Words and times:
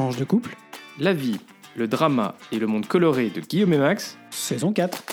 Tranche 0.00 0.16
de 0.16 0.24
couple, 0.24 0.56
La 0.98 1.12
vie, 1.12 1.36
le 1.76 1.86
drama 1.86 2.34
et 2.52 2.58
le 2.58 2.66
monde 2.66 2.86
coloré 2.86 3.28
de 3.28 3.42
Guillaume 3.42 3.74
et 3.74 3.78
Max. 3.78 4.16
saison 4.30 4.72
4. 4.72 5.04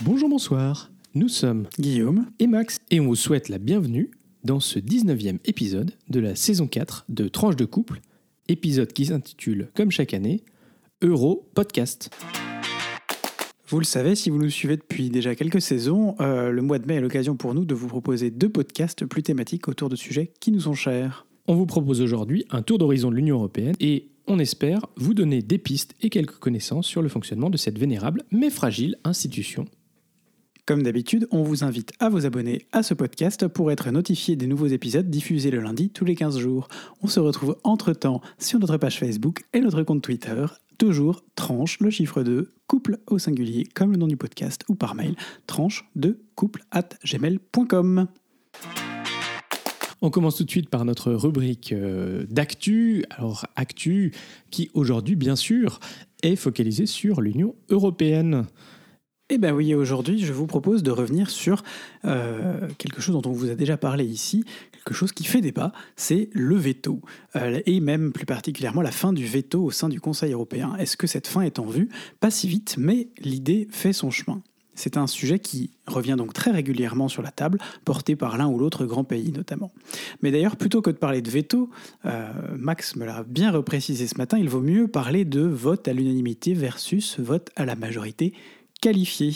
Bonjour, 0.00 0.28
bonsoir. 0.28 0.90
Nous 1.14 1.28
sommes 1.28 1.68
Guillaume, 1.78 2.26
et 2.40 2.48
Max 2.48 2.78
et 2.90 2.98
on 2.98 3.04
vous 3.04 3.14
souhaite 3.14 3.48
la 3.48 3.58
bienvenue 3.58 4.10
dans 4.42 4.58
ce 4.58 4.80
19e 4.80 5.38
épisode 5.44 5.92
de 6.08 6.18
la 6.18 6.34
saison 6.34 6.66
4 6.66 7.04
de 7.08 7.28
Tranche 7.28 7.54
de 7.54 7.64
couple, 7.64 8.00
épisode 8.48 8.92
qui 8.92 9.06
s'intitule, 9.06 9.70
comme 9.76 9.92
chaque 9.92 10.14
année, 10.14 10.42
Euro 11.00 11.48
Podcast. 11.54 12.10
Vous 13.72 13.80
le 13.80 13.86
savez, 13.86 14.14
si 14.14 14.28
vous 14.28 14.36
nous 14.36 14.50
suivez 14.50 14.76
depuis 14.76 15.08
déjà 15.08 15.34
quelques 15.34 15.62
saisons, 15.62 16.14
euh, 16.20 16.50
le 16.50 16.60
mois 16.60 16.78
de 16.78 16.86
mai 16.86 16.96
est 16.96 17.00
l'occasion 17.00 17.36
pour 17.36 17.54
nous 17.54 17.64
de 17.64 17.74
vous 17.74 17.88
proposer 17.88 18.30
deux 18.30 18.50
podcasts 18.50 19.06
plus 19.06 19.22
thématiques 19.22 19.66
autour 19.66 19.88
de 19.88 19.96
sujets 19.96 20.30
qui 20.40 20.52
nous 20.52 20.60
sont 20.60 20.74
chers. 20.74 21.26
On 21.46 21.54
vous 21.54 21.64
propose 21.64 22.02
aujourd'hui 22.02 22.44
un 22.50 22.60
tour 22.60 22.76
d'horizon 22.76 23.10
de 23.10 23.16
l'Union 23.16 23.36
Européenne 23.36 23.74
et 23.80 24.10
on 24.26 24.38
espère 24.38 24.86
vous 24.96 25.14
donner 25.14 25.40
des 25.40 25.56
pistes 25.56 25.94
et 26.02 26.10
quelques 26.10 26.38
connaissances 26.38 26.86
sur 26.86 27.00
le 27.00 27.08
fonctionnement 27.08 27.48
de 27.48 27.56
cette 27.56 27.78
vénérable 27.78 28.24
mais 28.30 28.50
fragile 28.50 28.98
institution. 29.04 29.64
Comme 30.64 30.84
d'habitude, 30.84 31.26
on 31.32 31.42
vous 31.42 31.64
invite 31.64 31.92
à 31.98 32.08
vous 32.08 32.24
abonner 32.24 32.68
à 32.70 32.84
ce 32.84 32.94
podcast 32.94 33.48
pour 33.48 33.72
être 33.72 33.90
notifié 33.90 34.36
des 34.36 34.46
nouveaux 34.46 34.68
épisodes 34.68 35.10
diffusés 35.10 35.50
le 35.50 35.58
lundi 35.58 35.90
tous 35.90 36.04
les 36.04 36.14
15 36.14 36.38
jours. 36.38 36.68
On 37.02 37.08
se 37.08 37.18
retrouve 37.18 37.56
entre-temps 37.64 38.20
sur 38.38 38.60
notre 38.60 38.76
page 38.76 39.00
Facebook 39.00 39.42
et 39.52 39.60
notre 39.60 39.82
compte 39.82 40.02
Twitter, 40.02 40.46
toujours 40.78 41.24
tranche 41.34 41.80
le 41.80 41.90
chiffre 41.90 42.22
2, 42.22 42.54
couple 42.68 43.00
au 43.08 43.18
singulier 43.18 43.64
comme 43.74 43.90
le 43.90 43.96
nom 43.96 44.06
du 44.06 44.16
podcast 44.16 44.64
ou 44.68 44.76
par 44.76 44.94
mail, 44.94 45.16
tranche 45.48 45.90
de 45.96 46.20
couple 46.36 46.62
at 46.70 46.90
gmail.com. 47.04 48.06
On 50.00 50.10
commence 50.10 50.36
tout 50.36 50.44
de 50.44 50.50
suite 50.50 50.70
par 50.70 50.84
notre 50.84 51.12
rubrique 51.12 51.72
euh, 51.72 52.24
d'actu. 52.30 53.04
Alors, 53.10 53.46
actu 53.56 54.12
qui 54.50 54.70
aujourd'hui, 54.74 55.16
bien 55.16 55.34
sûr, 55.34 55.80
est 56.22 56.36
focalisée 56.36 56.86
sur 56.86 57.20
l'Union 57.20 57.56
européenne. 57.68 58.46
Eh 59.34 59.38
bien 59.38 59.54
oui, 59.54 59.74
aujourd'hui, 59.74 60.22
je 60.22 60.30
vous 60.30 60.46
propose 60.46 60.82
de 60.82 60.90
revenir 60.90 61.30
sur 61.30 61.64
euh, 62.04 62.68
quelque 62.76 63.00
chose 63.00 63.14
dont 63.14 63.30
on 63.30 63.32
vous 63.32 63.48
a 63.48 63.54
déjà 63.54 63.78
parlé 63.78 64.04
ici, 64.04 64.44
quelque 64.72 64.92
chose 64.92 65.12
qui 65.12 65.24
fait 65.24 65.40
débat, 65.40 65.72
c'est 65.96 66.28
le 66.34 66.54
veto, 66.54 67.00
Euh, 67.34 67.62
et 67.64 67.80
même 67.80 68.12
plus 68.12 68.26
particulièrement 68.26 68.82
la 68.82 68.90
fin 68.90 69.14
du 69.14 69.24
veto 69.24 69.64
au 69.64 69.70
sein 69.70 69.88
du 69.88 70.02
Conseil 70.02 70.34
européen. 70.34 70.76
Est-ce 70.78 70.98
que 70.98 71.06
cette 71.06 71.26
fin 71.26 71.40
est 71.40 71.58
en 71.58 71.64
vue? 71.64 71.88
Pas 72.20 72.30
si 72.30 72.46
vite, 72.46 72.74
mais 72.76 73.08
l'idée 73.22 73.68
fait 73.70 73.94
son 73.94 74.10
chemin. 74.10 74.42
C'est 74.74 74.98
un 74.98 75.06
sujet 75.06 75.38
qui 75.38 75.70
revient 75.86 76.16
donc 76.18 76.34
très 76.34 76.50
régulièrement 76.50 77.08
sur 77.08 77.22
la 77.22 77.30
table, 77.30 77.58
porté 77.86 78.16
par 78.16 78.36
l'un 78.36 78.48
ou 78.48 78.58
l'autre 78.58 78.84
grand 78.84 79.04
pays 79.04 79.32
notamment. 79.32 79.70
Mais 80.20 80.30
d'ailleurs, 80.30 80.56
plutôt 80.56 80.82
que 80.82 80.90
de 80.90 80.96
parler 80.96 81.22
de 81.22 81.30
veto, 81.30 81.70
euh, 82.04 82.30
Max 82.58 82.96
me 82.96 83.06
l'a 83.06 83.22
bien 83.22 83.50
reprécisé 83.50 84.06
ce 84.06 84.18
matin, 84.18 84.36
il 84.36 84.50
vaut 84.50 84.60
mieux 84.60 84.88
parler 84.88 85.24
de 85.24 85.40
vote 85.40 85.88
à 85.88 85.94
l'unanimité 85.94 86.52
versus 86.52 87.18
vote 87.18 87.48
à 87.56 87.64
la 87.64 87.76
majorité 87.76 88.34
qualifiée. 88.82 89.34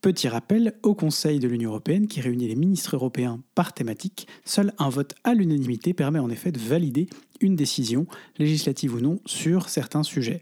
Petit 0.00 0.26
rappel, 0.26 0.74
au 0.82 0.94
Conseil 0.94 1.38
de 1.38 1.46
l'Union 1.46 1.70
européenne, 1.70 2.08
qui 2.08 2.20
réunit 2.20 2.48
les 2.48 2.56
ministres 2.56 2.96
européens 2.96 3.40
par 3.54 3.72
thématique, 3.72 4.26
seul 4.44 4.72
un 4.78 4.88
vote 4.88 5.14
à 5.22 5.34
l'unanimité 5.34 5.94
permet 5.94 6.18
en 6.18 6.30
effet 6.30 6.50
de 6.50 6.58
valider 6.58 7.06
une 7.40 7.56
décision, 7.56 8.06
législative 8.38 8.94
ou 8.94 9.00
non, 9.00 9.20
sur 9.26 9.68
certains 9.68 10.02
sujets. 10.02 10.40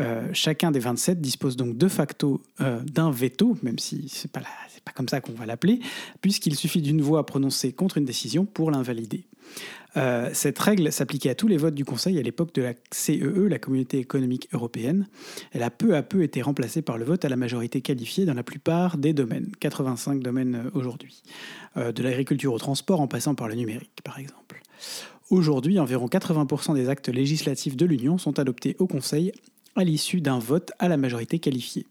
Euh, 0.00 0.28
chacun 0.32 0.70
des 0.70 0.80
27 0.80 1.20
dispose 1.20 1.56
donc 1.56 1.76
de 1.76 1.88
facto 1.88 2.42
euh, 2.60 2.80
d'un 2.80 3.10
veto, 3.10 3.56
même 3.62 3.78
si 3.78 3.96
la- 4.34 4.42
c'est 4.72 4.82
pas 4.82 4.92
comme 4.92 5.08
ça 5.08 5.20
qu'on 5.20 5.32
va 5.32 5.44
l'appeler, 5.46 5.80
puisqu'il 6.22 6.56
suffit 6.56 6.80
d'une 6.80 7.02
voix 7.02 7.26
prononcée 7.26 7.72
contre 7.72 7.98
une 7.98 8.06
décision 8.06 8.46
pour 8.46 8.70
l'invalider. 8.70 9.24
Euh, 9.96 10.30
cette 10.32 10.58
règle 10.58 10.90
s'appliquait 10.92 11.30
à 11.30 11.34
tous 11.34 11.48
les 11.48 11.56
votes 11.56 11.74
du 11.74 11.84
Conseil 11.84 12.18
à 12.18 12.22
l'époque 12.22 12.54
de 12.54 12.62
la 12.62 12.74
CEE, 12.92 13.48
la 13.48 13.58
Communauté 13.58 13.98
économique 13.98 14.48
européenne. 14.52 15.06
Elle 15.52 15.64
a 15.64 15.70
peu 15.70 15.96
à 15.96 16.02
peu 16.02 16.22
été 16.22 16.40
remplacée 16.40 16.80
par 16.80 16.96
le 16.96 17.04
vote 17.04 17.24
à 17.24 17.28
la 17.28 17.36
majorité 17.36 17.80
qualifiée 17.80 18.24
dans 18.24 18.34
la 18.34 18.44
plupart 18.44 18.96
des 18.96 19.12
domaines, 19.12 19.50
85 19.58 20.22
domaines 20.22 20.70
aujourd'hui, 20.74 21.22
de 21.76 22.02
l'agriculture 22.02 22.52
au 22.54 22.58
transport 22.58 23.00
en 23.00 23.08
passant 23.08 23.34
par 23.34 23.48
le 23.48 23.56
numérique 23.56 24.00
par 24.04 24.18
exemple. 24.20 24.62
Aujourd'hui, 25.30 25.78
environ 25.78 26.06
80% 26.06 26.74
des 26.74 26.88
actes 26.88 27.08
législatifs 27.08 27.76
de 27.76 27.86
l'Union 27.86 28.16
sont 28.18 28.38
adoptés 28.38 28.76
au 28.78 28.86
Conseil 28.86 29.32
à 29.76 29.84
l'issue 29.84 30.20
d'un 30.20 30.38
vote 30.38 30.72
à 30.78 30.88
la 30.88 30.96
majorité 30.96 31.38
qualifiée. 31.38 31.86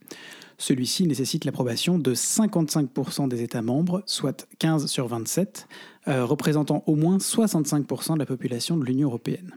Celui-ci 0.58 1.08
nécessite 1.08 1.46
l'approbation 1.46 1.98
de 1.98 2.14
55% 2.14 3.30
des 3.30 3.42
États 3.42 3.62
membres, 3.62 4.04
soit 4.06 4.46
15 4.60 4.88
sur 4.88 5.08
27, 5.08 5.68
euh, 6.10 6.26
représentant 6.26 6.84
au 6.86 6.96
moins 6.96 7.18
65% 7.18 8.16
de 8.16 8.20
la 8.20 8.26
population 8.26 8.76
de 8.76 8.84
l'Union 8.84 9.08
européenne. 9.08 9.54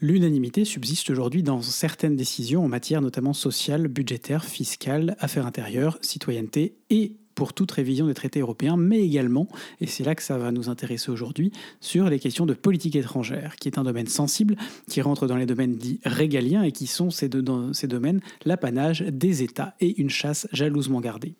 L'unanimité 0.00 0.64
subsiste 0.64 1.08
aujourd'hui 1.08 1.42
dans 1.42 1.62
certaines 1.62 2.16
décisions 2.16 2.64
en 2.64 2.68
matière 2.68 3.00
notamment 3.00 3.32
sociale, 3.32 3.88
budgétaire, 3.88 4.44
fiscale, 4.44 5.16
affaires 5.20 5.46
intérieures, 5.46 5.98
citoyenneté 6.02 6.76
et 6.90 7.16
pour 7.36 7.52
toute 7.52 7.70
révision 7.70 8.06
des 8.06 8.14
traités 8.14 8.40
européens, 8.40 8.76
mais 8.76 9.00
également, 9.00 9.46
et 9.80 9.86
c'est 9.86 10.02
là 10.02 10.16
que 10.16 10.22
ça 10.22 10.38
va 10.38 10.50
nous 10.50 10.68
intéresser 10.68 11.12
aujourd'hui, 11.12 11.52
sur 11.80 12.08
les 12.08 12.18
questions 12.18 12.46
de 12.46 12.54
politique 12.54 12.96
étrangère, 12.96 13.54
qui 13.56 13.68
est 13.68 13.78
un 13.78 13.84
domaine 13.84 14.08
sensible, 14.08 14.56
qui 14.88 15.00
rentre 15.02 15.28
dans 15.28 15.36
les 15.36 15.46
domaines 15.46 15.76
dits 15.76 16.00
régaliens 16.04 16.64
et 16.64 16.72
qui 16.72 16.88
sont 16.88 17.10
ces, 17.10 17.28
deux- 17.28 17.42
dans 17.42 17.72
ces 17.72 17.86
domaines 17.86 18.20
l'apanage 18.44 19.02
des 19.02 19.42
États 19.42 19.74
et 19.80 20.00
une 20.00 20.10
chasse 20.10 20.48
jalousement 20.50 21.00
gardée. 21.00 21.34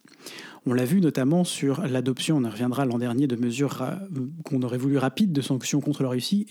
On 0.67 0.75
l'a 0.75 0.85
vu 0.85 1.01
notamment 1.01 1.45
sur 1.45 1.87
l'adoption, 1.87 2.37
on 2.37 2.51
reviendra 2.51 2.85
l'an 2.85 2.99
dernier, 2.99 3.27
de 3.27 3.37
mesures 3.37 3.83
qu'on 4.45 4.63
aurait 4.63 4.79
voulu 4.79 4.99
rapides 4.99 5.33
de 5.33 5.41
sanctions 5.41 5.81
contre 5.81 6.03
la 6.03 6.11
Russie 6.11 6.47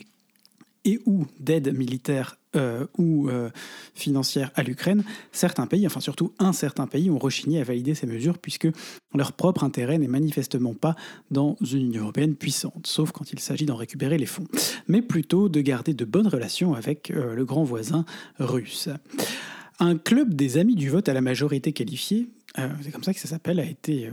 et 0.86 1.00
ou 1.06 1.26
d'aide 1.40 1.76
militaire 1.76 2.38
euh, 2.56 2.86
ou 2.98 3.30
euh, 3.30 3.50
financière 3.94 4.52
à 4.56 4.64
l'Ukraine, 4.64 5.04
certains 5.32 5.68
pays, 5.68 5.86
enfin 5.86 6.00
surtout 6.00 6.34
un 6.40 6.54
certain 6.54 6.88
pays, 6.88 7.10
ont 7.10 7.18
rechigné 7.18 7.62
à 7.62 7.64
valider 7.64 7.96
ces 7.96 8.08
mesures 8.08 8.38
puisque 8.38 8.68
leur 9.14 9.34
propre 9.34 9.64
intérêt 9.64 9.98
n'est 9.98 10.08
manifestement 10.08 10.74
pas 10.74 10.96
dans 11.32 11.58
une 11.62 11.88
Union 11.88 12.04
européenne 12.04 12.36
puissante, 12.36 12.88
sauf 12.88 13.12
quand 13.12 13.32
il 13.32 13.40
s'agit 13.40 13.66
d'en 13.66 13.76
récupérer 13.76 14.18
les 14.18 14.26
fonds, 14.26 14.48
mais 14.88 15.02
plutôt 15.02 15.50
de 15.50 15.62
garder 15.62 15.94
de 15.94 16.06
bonnes 16.06 16.28
relations 16.28 16.74
avec 16.74 17.12
euh, 17.12 17.36
le 17.36 17.46
grand 17.46 17.64
voisin 17.64 18.06
russe. 18.40 18.90
Un 19.80 19.98
club 19.98 20.34
des 20.34 20.58
amis 20.58 20.76
du 20.76 20.90
vote 20.90 21.10
à 21.10 21.14
la 21.14 21.22
majorité 21.22 21.74
qualifiée, 21.74 22.30
euh, 22.60 22.70
c'est 22.82 22.92
comme 22.92 23.04
ça 23.04 23.14
que 23.14 23.20
ça 23.20 23.28
s'appelle, 23.28 23.60
a 23.60 23.66
été 23.66 24.08
euh, 24.08 24.12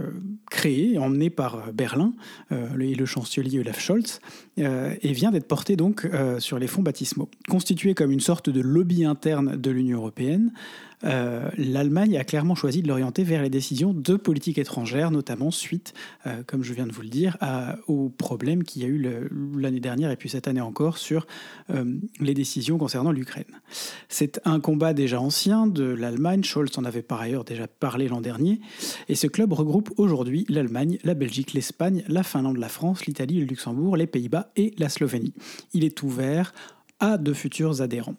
créé, 0.50 0.98
emmené 0.98 1.30
par 1.30 1.54
euh, 1.68 1.72
Berlin 1.72 2.12
euh, 2.50 2.68
le- 2.74 2.86
et 2.86 2.94
le 2.94 3.06
chancelier 3.06 3.60
Olaf 3.60 3.80
Scholz, 3.80 4.20
et 4.56 5.12
vient 5.12 5.30
d'être 5.30 5.48
porté 5.48 5.76
donc 5.76 6.06
sur 6.38 6.58
les 6.58 6.66
fonds 6.66 6.82
baptismaux. 6.82 7.30
Constitué 7.48 7.94
comme 7.94 8.10
une 8.12 8.20
sorte 8.20 8.50
de 8.50 8.60
lobby 8.60 9.04
interne 9.04 9.56
de 9.56 9.70
l'Union 9.70 9.98
européenne, 9.98 10.52
euh, 11.04 11.48
l'Allemagne 11.56 12.16
a 12.16 12.24
clairement 12.24 12.54
choisi 12.54 12.82
de 12.82 12.88
l'orienter 12.88 13.24
vers 13.24 13.42
les 13.42 13.50
décisions 13.50 13.92
de 13.92 14.16
politique 14.16 14.58
étrangère, 14.58 15.10
notamment 15.10 15.50
suite, 15.50 15.94
euh, 16.26 16.42
comme 16.46 16.62
je 16.62 16.72
viens 16.72 16.86
de 16.86 16.92
vous 16.92 17.02
le 17.02 17.08
dire, 17.08 17.36
à- 17.40 17.76
au 17.88 18.08
problème 18.08 18.62
qu'il 18.64 18.82
y 18.82 18.84
a 18.84 18.88
eu 18.88 19.28
l'année 19.56 19.80
dernière 19.80 20.10
et 20.10 20.16
puis 20.16 20.28
cette 20.28 20.48
année 20.48 20.60
encore 20.60 20.98
sur 20.98 21.26
euh, 21.70 21.84
les 22.20 22.34
décisions 22.34 22.78
concernant 22.78 23.12
l'Ukraine. 23.12 23.44
C'est 24.08 24.40
un 24.44 24.60
combat 24.60 24.94
déjà 24.94 25.20
ancien 25.20 25.66
de 25.66 25.84
l'Allemagne, 25.84 26.44
Scholz 26.44 26.70
en 26.78 26.84
avait 26.84 27.02
par 27.02 27.20
ailleurs 27.20 27.44
déjà 27.44 27.66
parlé 27.66 28.08
l'an 28.08 28.20
dernier, 28.20 28.60
et 29.08 29.14
ce 29.14 29.26
club 29.26 29.52
regroupe 29.52 29.92
aujourd'hui 29.96 30.46
l'Allemagne, 30.48 30.98
la 31.04 31.14
Belgique, 31.14 31.52
l'Espagne, 31.52 32.04
la 32.08 32.22
Finlande, 32.22 32.58
la 32.58 32.68
France, 32.68 33.06
l'Italie, 33.06 33.40
le 33.40 33.46
Luxembourg, 33.46 33.96
les 33.96 34.06
Pays-Bas 34.06 34.50
et 34.56 34.74
la 34.78 34.88
Slovénie. 34.88 35.32
Il 35.74 35.84
est 35.84 36.02
ouvert 36.02 36.52
à 37.00 37.18
de 37.18 37.32
futurs 37.32 37.80
adhérents. 37.82 38.14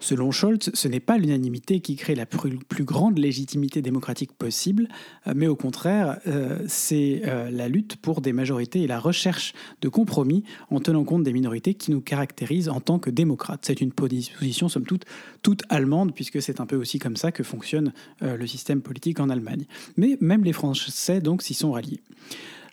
Selon 0.00 0.30
Scholz, 0.30 0.70
ce 0.72 0.88
n'est 0.88 1.00
pas 1.00 1.18
l'unanimité 1.18 1.80
qui 1.80 1.96
crée 1.96 2.14
la 2.14 2.26
plus, 2.26 2.84
grande 2.84 3.18
légitimité 3.18 3.82
démocratique 3.82 4.32
possible, 4.32 4.88
euh, 5.26 5.32
mais 5.34 5.46
au 5.46 5.56
contraire, 5.56 6.18
euh, 6.26 6.58
c'est 6.66 7.22
euh, 7.26 7.50
la 7.50 7.68
lutte 7.68 7.96
pour 7.96 8.20
des 8.20 8.32
majorités 8.32 8.82
et 8.82 8.86
la 8.86 9.00
recherche 9.00 9.52
de 9.82 9.88
compromis 9.88 10.44
en 10.70 10.80
tenant 10.80 11.04
compte 11.04 11.22
des 11.22 11.32
minorités 11.32 11.74
qui 11.74 11.90
nous 11.90 12.00
caractérisent 12.00 12.68
en 12.68 12.80
tant 12.80 12.98
que 12.98 13.10
démocrates. 13.10 13.64
C'est 13.66 13.80
une 13.80 13.92
position, 13.92 14.68
somme 14.68 14.84
toute, 14.84 15.04
toute 15.42 15.62
allemande, 15.68 16.14
puisque 16.14 16.40
c'est 16.40 16.60
un 16.60 16.66
peu 16.66 16.76
aussi 16.76 16.98
comme 16.98 17.16
ça 17.16 17.32
que 17.32 17.42
fonctionne 17.42 17.92
le 18.20 18.46
système 18.46 18.80
politique 18.80 19.20
en 19.20 19.28
Allemagne. 19.28 19.64
Mais 19.96 20.16
même 20.20 20.44
les 20.44 20.52
Français, 20.52 21.20
donc, 21.20 21.42
s'y 21.42 21.54
sont 21.54 21.72
ralliés. 21.72 22.00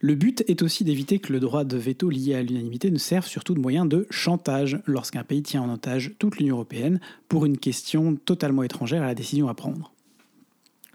Le 0.05 0.13
but 0.13 0.43
est 0.47 0.61
aussi 0.61 0.83
d'éviter 0.83 1.17
que 1.17 1.33
le 1.33 1.39
droit 1.39 1.63
de 1.63 1.77
veto 1.77 2.11
lié 2.11 2.35
à 2.35 2.43
l'unanimité 2.43 2.91
ne 2.91 2.99
serve 2.99 3.25
surtout 3.25 3.55
de 3.55 3.59
moyen 3.59 3.87
de 3.87 4.05
chantage 4.11 4.79
lorsqu'un 4.85 5.23
pays 5.23 5.41
tient 5.41 5.63
en 5.63 5.73
otage 5.73 6.13
toute 6.19 6.37
l'Union 6.37 6.57
européenne 6.57 6.99
pour 7.27 7.43
une 7.43 7.57
question 7.57 8.15
totalement 8.15 8.61
étrangère 8.61 9.01
à 9.01 9.07
la 9.07 9.15
décision 9.15 9.47
à 9.47 9.55
prendre. 9.55 9.91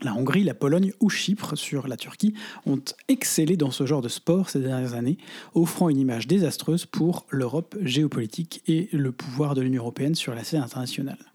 La 0.01 0.15
Hongrie, 0.15 0.45
la 0.45 0.55
Pologne 0.55 0.93
ou 1.01 1.11
Chypre 1.11 1.57
sur 1.57 1.89
la 1.89 1.97
Turquie 1.97 2.35
ont 2.67 2.81
excellé 3.09 3.57
dans 3.57 3.73
ce 3.73 3.85
genre 3.85 4.01
de 4.01 4.09
sport 4.09 4.49
ces 4.49 4.61
dernières 4.61 4.95
années, 4.95 5.19
offrant 5.55 5.89
une 5.89 5.99
image 5.99 6.29
désastreuse 6.29 6.87
pour 6.87 7.27
l'Europe 7.31 7.77
géopolitique 7.83 8.63
et 8.69 8.91
le 8.93 9.11
pouvoir 9.11 9.57
de 9.57 9.61
l'Union 9.61 9.83
européenne 9.83 10.15
sur 10.15 10.37
la 10.37 10.45
scène 10.45 10.63
internationale. 10.63 11.30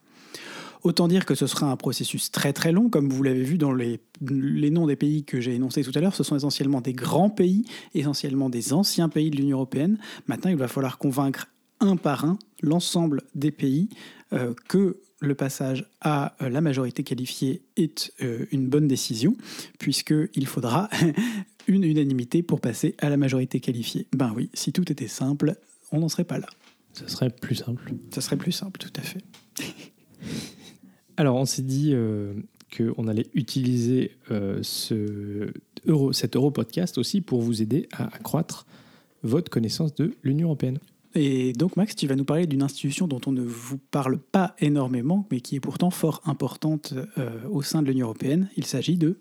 Autant 0.86 1.08
dire 1.08 1.26
que 1.26 1.34
ce 1.34 1.48
sera 1.48 1.72
un 1.72 1.76
processus 1.76 2.32
très 2.32 2.54
très 2.54 2.72
long, 2.72 2.90
comme 2.90 3.10
vous 3.10 3.24
l'avez 3.24 3.44
vu 3.44 3.58
dans 3.58 3.74
les, 3.74 4.00
les 4.22 4.70
noms 4.70 4.86
des 4.86 4.96
pays 4.96 5.24
que 5.24 5.42
j'ai 5.42 5.56
énoncés 5.56 5.84
tout 5.84 5.92
à 5.96 6.00
l'heure, 6.00 6.14
ce 6.14 6.24
sont 6.24 6.36
essentiellement 6.36 6.80
des 6.80 6.94
grands 6.94 7.32
pays, 7.32 7.66
essentiellement 7.96 8.50
des 8.50 8.72
anciens 8.72 9.10
pays 9.10 9.32
de 9.32 9.36
l'Union 9.36 9.58
européenne. 9.58 9.98
Maintenant, 10.28 10.52
il 10.52 10.58
va 10.58 10.68
falloir 10.68 11.00
convaincre 11.00 11.48
un 11.80 11.98
par 11.98 12.24
un 12.24 12.38
l'ensemble 12.62 13.24
des 13.34 13.50
pays 13.50 13.90
euh, 14.32 14.54
que 14.68 15.00
le 15.22 15.34
passage 15.34 15.88
à 16.02 16.36
euh, 16.42 16.50
la 16.50 16.62
majorité 16.62 17.04
qualifiée 17.04 17.64
est 17.78 18.14
euh, 18.22 18.46
une 18.52 18.68
bonne 18.68 18.88
décision, 18.88 19.36
puisqu'il 19.80 20.46
faudra 20.46 20.88
une 21.68 21.84
unanimité 21.84 22.44
pour 22.44 22.62
passer 22.62 22.94
à 23.00 23.10
la 23.10 23.18
majorité 23.18 23.60
qualifiée. 23.60 24.06
Ben 24.16 24.32
oui, 24.36 24.52
si 24.54 24.72
tout 24.72 24.92
était 24.92 25.08
simple, 25.08 25.56
on 25.92 26.00
n'en 26.00 26.10
serait 26.10 26.26
pas 26.26 26.38
là. 26.38 26.48
Ça 26.94 27.08
serait 27.08 27.32
plus 27.32 27.56
simple. 27.56 27.92
Ça 28.14 28.22
serait 28.22 28.38
plus 28.38 28.52
simple, 28.52 28.80
tout 28.80 28.94
à 28.96 29.02
fait. 29.02 29.24
Alors, 31.18 31.36
on 31.38 31.46
s'est 31.46 31.62
dit 31.62 31.94
qu'on 32.76 33.08
allait 33.08 33.28
utiliser 33.34 34.12
ce 34.62 35.52
Euro, 35.86 36.14
cet 36.14 36.36
Euro 36.36 36.52
podcast 36.52 36.98
aussi 36.98 37.22
pour 37.22 37.42
vous 37.42 37.62
aider 37.62 37.88
à 37.94 38.06
accroître 38.16 38.66
votre 39.24 39.50
connaissance 39.50 39.94
de 39.96 40.14
l'Union 40.24 40.48
européenne. 40.48 40.80
Et 41.16 41.54
donc, 41.54 41.78
Max, 41.78 41.96
tu 41.96 42.08
vas 42.08 42.16
nous 42.16 42.26
parler 42.26 42.46
d'une 42.46 42.62
institution 42.62 43.08
dont 43.08 43.22
on 43.26 43.32
ne 43.32 43.42
vous 43.42 43.78
parle 43.78 44.18
pas 44.20 44.54
énormément, 44.60 45.26
mais 45.32 45.40
qui 45.40 45.56
est 45.56 45.62
pourtant 45.62 45.90
fort 45.90 46.22
importante 46.26 46.94
euh, 47.18 47.30
au 47.50 47.62
sein 47.62 47.82
de 47.82 47.88
l'Union 47.88 48.08
européenne. 48.08 48.50
Il 48.58 48.66
s'agit 48.66 48.98
de 48.98 49.18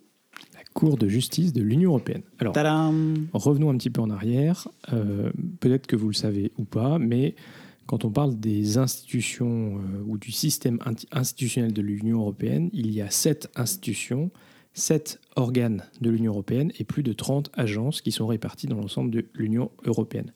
la 0.55 0.61
Cour 0.73 0.97
de 0.97 1.06
justice 1.06 1.52
de 1.52 1.62
l'Union 1.62 1.90
européenne. 1.90 2.23
Alors, 2.40 2.52
Tadam 2.52 3.29
revenons 3.32 3.70
un 3.70 3.76
petit 3.76 3.90
peu 3.90 4.00
en 4.00 4.11
arrière. 4.11 4.67
Euh, 4.93 5.31
peut-être 5.61 5.87
que 5.87 5.94
vous 5.94 6.08
le 6.08 6.14
savez 6.14 6.50
ou 6.58 6.64
pas, 6.64 6.99
mais 6.99 7.37
quand 7.86 8.04
on 8.04 8.10
parle 8.10 8.38
des 8.38 8.78
institutions 8.78 9.78
euh, 9.78 10.02
ou 10.06 10.19
du 10.19 10.32
système 10.32 10.78
institutionnel 11.12 11.72
de 11.72 11.82
l'Union 11.82 12.20
européenne, 12.20 12.70
il 12.72 12.92
y 12.92 13.00
a 13.00 13.10
sept 13.10 13.50
institutions, 13.56 14.31
sept 14.72 15.20
organes 15.36 15.84
de 16.00 16.10
l'Union 16.10 16.32
européenne 16.32 16.72
et 16.78 16.84
plus 16.84 17.02
de 17.02 17.12
30 17.12 17.50
agences 17.54 18.00
qui 18.00 18.12
sont 18.12 18.26
réparties 18.26 18.66
dans 18.66 18.76
l'ensemble 18.76 19.10
de 19.10 19.26
l'Union 19.34 19.70
européenne. 19.84 20.32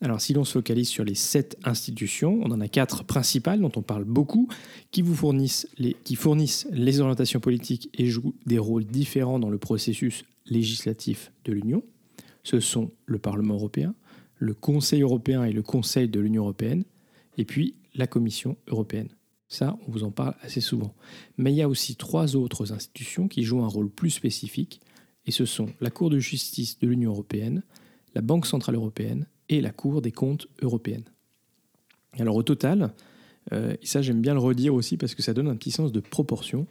Alors 0.00 0.20
si 0.20 0.32
l'on 0.32 0.44
se 0.44 0.52
focalise 0.52 0.88
sur 0.88 1.04
les 1.04 1.16
sept 1.16 1.58
institutions, 1.64 2.40
on 2.42 2.52
en 2.52 2.60
a 2.60 2.68
quatre 2.68 3.04
principales 3.04 3.60
dont 3.60 3.72
on 3.74 3.82
parle 3.82 4.04
beaucoup, 4.04 4.48
qui 4.92 5.02
vous 5.02 5.14
fournissent 5.14 5.68
les, 5.76 5.96
qui 6.04 6.14
fournissent 6.14 6.68
les 6.70 7.00
orientations 7.00 7.40
politiques 7.40 7.90
et 7.94 8.06
jouent 8.06 8.34
des 8.46 8.58
rôles 8.58 8.84
différents 8.84 9.40
dans 9.40 9.50
le 9.50 9.58
processus 9.58 10.24
législatif 10.46 11.32
de 11.44 11.52
l'Union. 11.52 11.82
Ce 12.44 12.60
sont 12.60 12.92
le 13.06 13.18
Parlement 13.18 13.54
européen, 13.54 13.94
le 14.38 14.54
Conseil 14.54 15.02
européen 15.02 15.44
et 15.44 15.52
le 15.52 15.62
Conseil 15.62 16.08
de 16.08 16.20
l'Union 16.20 16.42
européenne, 16.42 16.84
et 17.36 17.44
puis 17.44 17.74
la 17.94 18.06
Commission 18.06 18.56
européenne. 18.66 19.08
Ça, 19.48 19.78
on 19.86 19.90
vous 19.90 20.04
en 20.04 20.10
parle 20.10 20.34
assez 20.42 20.60
souvent. 20.60 20.94
Mais 21.38 21.52
il 21.52 21.56
y 21.56 21.62
a 21.62 21.68
aussi 21.68 21.96
trois 21.96 22.36
autres 22.36 22.72
institutions 22.72 23.28
qui 23.28 23.42
jouent 23.42 23.62
un 23.62 23.68
rôle 23.68 23.90
plus 23.90 24.10
spécifique, 24.10 24.80
et 25.26 25.30
ce 25.30 25.44
sont 25.44 25.68
la 25.80 25.90
Cour 25.90 26.10
de 26.10 26.18
justice 26.18 26.78
de 26.78 26.86
l'Union 26.86 27.10
européenne, 27.10 27.62
la 28.14 28.20
Banque 28.20 28.46
centrale 28.46 28.74
européenne 28.74 29.26
et 29.48 29.60
la 29.60 29.70
Cour 29.70 30.02
des 30.02 30.12
comptes 30.12 30.48
européenne. 30.62 31.04
Alors 32.18 32.36
au 32.36 32.42
total, 32.42 32.92
euh, 33.52 33.74
et 33.80 33.86
ça 33.86 34.02
j'aime 34.02 34.20
bien 34.20 34.34
le 34.34 34.40
redire 34.40 34.74
aussi 34.74 34.96
parce 34.96 35.14
que 35.14 35.22
ça 35.22 35.34
donne 35.34 35.48
un 35.48 35.56
petit 35.56 35.70
sens 35.70 35.92
de 35.92 36.00
proportion, 36.00 36.66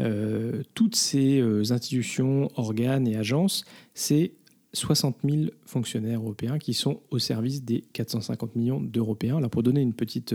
euh, 0.00 0.62
toutes 0.74 0.96
ces 0.96 1.40
euh, 1.40 1.72
institutions, 1.72 2.50
organes 2.56 3.08
et 3.08 3.16
agences, 3.16 3.64
c'est 3.94 4.32
60 4.72 5.16
000 5.24 5.50
fonctionnaires 5.64 6.20
européens 6.20 6.58
qui 6.58 6.74
sont 6.74 7.00
au 7.10 7.18
service 7.18 7.64
des 7.64 7.82
450 7.92 8.56
millions 8.56 8.80
d'Européens. 8.80 9.38
Alors 9.38 9.50
pour 9.50 9.62
donner 9.62 9.80
une 9.80 9.94
petite 9.94 10.34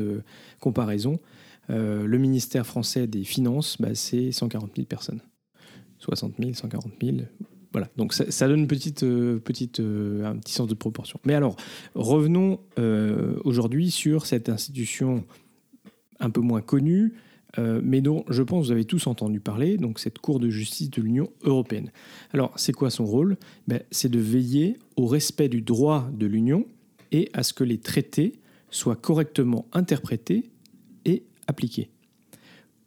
comparaison, 0.60 1.20
le 1.70 2.18
ministère 2.18 2.66
français 2.66 3.08
des 3.08 3.24
Finances, 3.24 3.78
bah, 3.80 3.96
c'est 3.96 4.32
140 4.32 4.72
000 4.76 4.88
personnes. 4.88 5.22
60 6.00 6.34
000, 6.40 6.54
140 6.54 6.94
000, 7.02 7.18
voilà, 7.74 7.90
donc 7.98 8.14
ça, 8.14 8.48
donne 8.48 8.60
une 8.60 8.68
petite, 8.68 9.02
euh, 9.02 9.40
petite, 9.40 9.80
euh, 9.80 10.24
un 10.26 10.38
petit 10.38 10.54
sens 10.54 10.68
de 10.68 10.76
proportion. 10.76 11.20
Mais 11.26 11.34
alors, 11.34 11.56
revenons 11.96 12.60
euh, 12.78 13.40
aujourd'hui 13.44 13.90
sur 13.90 14.28
cette 14.28 14.48
institution 14.48 15.26
un 16.20 16.30
peu 16.30 16.40
moins 16.40 16.62
connue, 16.62 17.16
mais 17.58 18.02
dont 18.02 18.26
je 18.30 18.42
pense 18.42 18.64
que 18.64 18.66
vous 18.68 18.72
avez 18.72 18.86
tous 18.86 19.08
entendu 19.08 19.40
parler, 19.40 19.78
donc 19.78 20.00
cette 20.00 20.20
Cour 20.20 20.40
de 20.40 20.50
justice 20.50 20.90
de 20.90 21.02
l'Union 21.02 21.30
européenne. 21.44 21.92
Alors, 22.32 22.52
c'est 22.56 22.74
quoi 22.74 22.90
son 22.90 23.06
rôle? 23.06 23.38
Ben, 23.68 23.82
C'est 23.92 24.10
de 24.10 24.20
veiller 24.20 24.78
au 24.96 25.06
respect 25.06 25.50
du 25.50 25.62
droit 25.62 26.10
de 26.12 26.26
l'Union 26.26 26.66
et 27.12 27.30
à 27.34 27.44
ce 27.44 27.54
que 27.54 27.64
les 27.64 27.78
traités 27.78 28.40
soient 28.72 28.96
correctement 28.96 29.68
interprétés 29.72 30.50
et 31.06 31.24
appliqués. 31.48 31.90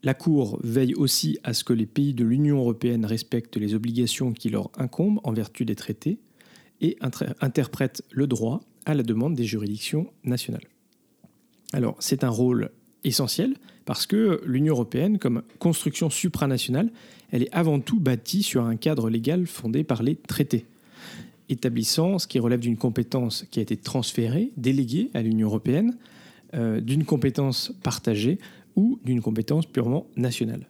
La 0.03 0.15
Cour 0.15 0.61
veille 0.63 0.95
aussi 0.95 1.39
à 1.43 1.53
ce 1.53 1.65
que 1.65 1.73
les 1.73 1.87
pays 1.87 2.15
de 2.15 2.25
l'Union 2.25 2.59
européenne 2.59 3.05
respectent 3.05 3.57
les 3.57 3.75
obligations 3.75 4.33
qui 4.33 4.51
leur 4.51 4.71
incombent 4.77 5.21
en 5.25 5.33
vertu 5.33 5.65
des 5.65 5.75
traités 5.75 6.21
et 6.81 6.97
interprète 7.41 8.05
le 8.11 8.27
droit 8.27 8.61
à 8.85 8.95
la 8.95 9.03
demande 9.03 9.35
des 9.35 9.45
juridictions 9.45 10.13
nationales. 10.23 10.69
Alors 11.73 11.97
c'est 11.99 12.25
un 12.25 12.29
rôle 12.29 12.71
essentiel 13.03 13.55
parce 13.87 14.07
que 14.07 14.43
l'Union 14.45 14.75
européenne, 14.75 15.19
comme 15.19 15.43
construction 15.59 16.11
supranationale, 16.11 16.91
elle 17.31 17.45
est 17.45 17.55
avant 17.55 17.81
tout 17.81 17.99
bâtie 17.99 18.43
sur 18.43 18.65
un 18.65 18.77
cadre 18.77 19.09
légal 19.09 19.47
fondé 19.47 19.85
par 19.85 20.03
les 20.03 20.17
traités, 20.17 20.67
établissant 21.49 22.19
ce 22.19 22.27
qui 22.27 22.39
relève 22.39 22.61
d'une 22.61 22.77
compétence 22.77 23.47
qui 23.51 23.61
a 23.61 23.63
été 23.63 23.77
transférée, 23.77 24.53
déléguée 24.57 25.11
à 25.15 25.23
l'Union 25.23 25.49
européenne, 25.49 25.97
euh, 26.55 26.81
d'une 26.81 27.05
compétence 27.05 27.73
partagée 27.83 28.39
ou 28.75 28.99
d'une 29.05 29.23
compétence 29.23 29.67
purement 29.67 30.07
nationale. 30.17 30.67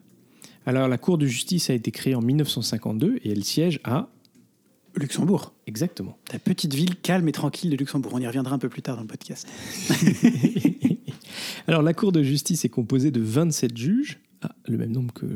Alors 0.66 0.86
la 0.86 0.98
Cour 0.98 1.16
de 1.16 1.26
justice 1.26 1.70
a 1.70 1.74
été 1.74 1.90
créée 1.90 2.14
en 2.14 2.22
1952 2.22 3.20
et 3.24 3.30
elle 3.30 3.44
siège 3.44 3.80
à 3.84 4.10
Luxembourg. 4.94 5.54
Exactement. 5.66 6.18
La 6.32 6.38
petite 6.38 6.74
ville 6.74 6.96
calme 6.96 7.28
et 7.28 7.32
tranquille 7.32 7.70
de 7.70 7.76
Luxembourg. 7.76 8.12
On 8.14 8.18
y 8.18 8.26
reviendra 8.26 8.54
un 8.54 8.58
peu 8.58 8.68
plus 8.68 8.82
tard 8.82 8.96
dans 8.96 9.02
le 9.02 9.08
podcast. 9.08 9.46
Alors 11.66 11.82
la 11.82 11.94
Cour 11.94 12.12
de 12.12 12.22
justice 12.22 12.64
est 12.64 12.68
composée 12.68 13.10
de 13.10 13.20
27 13.20 13.76
juges, 13.76 14.20
ah, 14.42 14.54
le 14.66 14.78
même 14.78 14.92
nombre 14.92 15.12
que, 15.12 15.26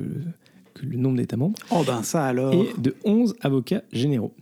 que 0.74 0.86
le 0.86 0.96
nombre 0.96 1.16
d'États 1.16 1.36
membres. 1.36 1.58
Oh 1.70 1.82
ben 1.86 2.02
ça 2.02 2.24
alors. 2.24 2.54
Et 2.54 2.68
de 2.78 2.94
11 3.04 3.34
avocats 3.40 3.82
généraux. 3.92 4.34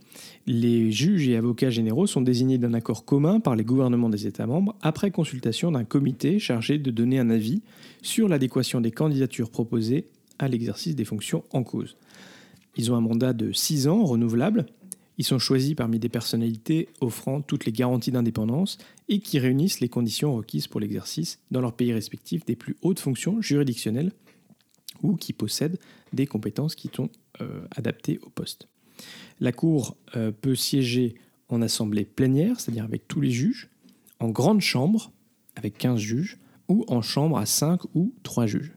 Les 0.47 0.91
juges 0.91 1.27
et 1.27 1.35
avocats 1.35 1.69
généraux 1.69 2.07
sont 2.07 2.21
désignés 2.21 2.57
d'un 2.57 2.73
accord 2.73 3.05
commun 3.05 3.39
par 3.39 3.55
les 3.55 3.63
gouvernements 3.63 4.09
des 4.09 4.27
États 4.27 4.47
membres 4.47 4.75
après 4.81 5.11
consultation 5.11 5.71
d'un 5.71 5.83
comité 5.83 6.39
chargé 6.39 6.77
de 6.77 6.91
donner 6.91 7.19
un 7.19 7.29
avis 7.29 7.61
sur 8.01 8.27
l'adéquation 8.27 8.81
des 8.81 8.91
candidatures 8.91 9.51
proposées 9.51 10.05
à 10.39 10.47
l'exercice 10.47 10.95
des 10.95 11.05
fonctions 11.05 11.43
en 11.51 11.63
cause. 11.63 11.97
Ils 12.77 12.91
ont 12.91 12.95
un 12.95 13.01
mandat 13.01 13.33
de 13.33 13.51
6 13.51 13.87
ans 13.87 14.03
renouvelable. 14.05 14.65
Ils 15.19 15.25
sont 15.25 15.37
choisis 15.37 15.75
parmi 15.75 15.99
des 15.99 16.07
personnalités 16.07 16.87
offrant 17.01 17.41
toutes 17.41 17.65
les 17.65 17.73
garanties 17.73 18.09
d'indépendance 18.09 18.77
et 19.09 19.19
qui 19.19 19.37
réunissent 19.37 19.81
les 19.81 19.89
conditions 19.89 20.33
requises 20.33 20.67
pour 20.67 20.79
l'exercice 20.79 21.39
dans 21.51 21.59
leur 21.59 21.73
pays 21.73 21.91
respectif 21.91 22.45
des 22.45 22.55
plus 22.55 22.77
hautes 22.81 23.01
fonctions 23.01 23.41
juridictionnelles 23.41 24.13
ou 25.03 25.17
qui 25.17 25.33
possèdent 25.33 25.77
des 26.13 26.25
compétences 26.25 26.73
qui 26.73 26.89
sont 26.95 27.09
euh, 27.41 27.67
adaptées 27.75 28.17
au 28.23 28.29
poste. 28.29 28.69
La 29.41 29.51
Cour 29.51 29.97
euh, 30.15 30.31
peut 30.31 30.55
siéger 30.55 31.15
en 31.49 31.61
assemblée 31.61 32.05
plénière, 32.05 32.57
c'est-à-dire 32.57 32.85
avec 32.85 33.05
tous 33.09 33.19
les 33.19 33.31
juges, 33.31 33.69
en 34.21 34.29
grande 34.29 34.61
chambre, 34.61 35.11
avec 35.57 35.77
15 35.77 35.99
juges, 35.99 36.37
ou 36.69 36.85
en 36.87 37.01
chambre 37.01 37.37
à 37.37 37.45
5 37.45 37.81
ou 37.93 38.13
3 38.23 38.45
juges. 38.45 38.71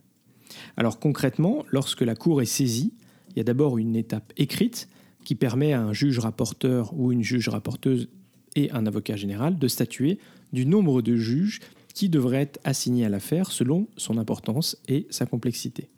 Alors 0.77 0.99
concrètement, 0.99 1.65
lorsque 1.71 2.01
la 2.01 2.17
Cour 2.17 2.43
est 2.43 2.47
saisie, 2.47 2.95
il 3.31 3.37
y 3.37 3.41
a 3.41 3.45
d'abord 3.45 3.79
une 3.79 3.95
étape 3.95 4.33
écrite 4.37 4.89
qui 5.25 5.35
permet 5.35 5.73
à 5.73 5.83
un 5.83 5.93
juge 5.93 6.19
rapporteur 6.19 6.93
ou 6.95 7.13
une 7.13 7.23
juge 7.23 7.49
rapporteuse 7.49 8.09
et 8.55 8.71
un 8.71 8.87
avocat 8.87 9.17
général 9.17 9.59
de 9.59 9.69
statuer 9.69 10.19
du 10.53 10.67
nombre 10.67 11.03
de 11.03 11.17
juges 11.17 11.61
qui 11.95 12.09
devraient 12.09 12.43
être 12.43 12.61
assignés 12.65 13.05
à 13.05 13.09
l'affaire 13.09 13.51
selon 13.51 13.87
son 13.97 14.19
importance 14.19 14.77
et 14.89 15.07
sa 15.11 15.27
complexité 15.27 15.89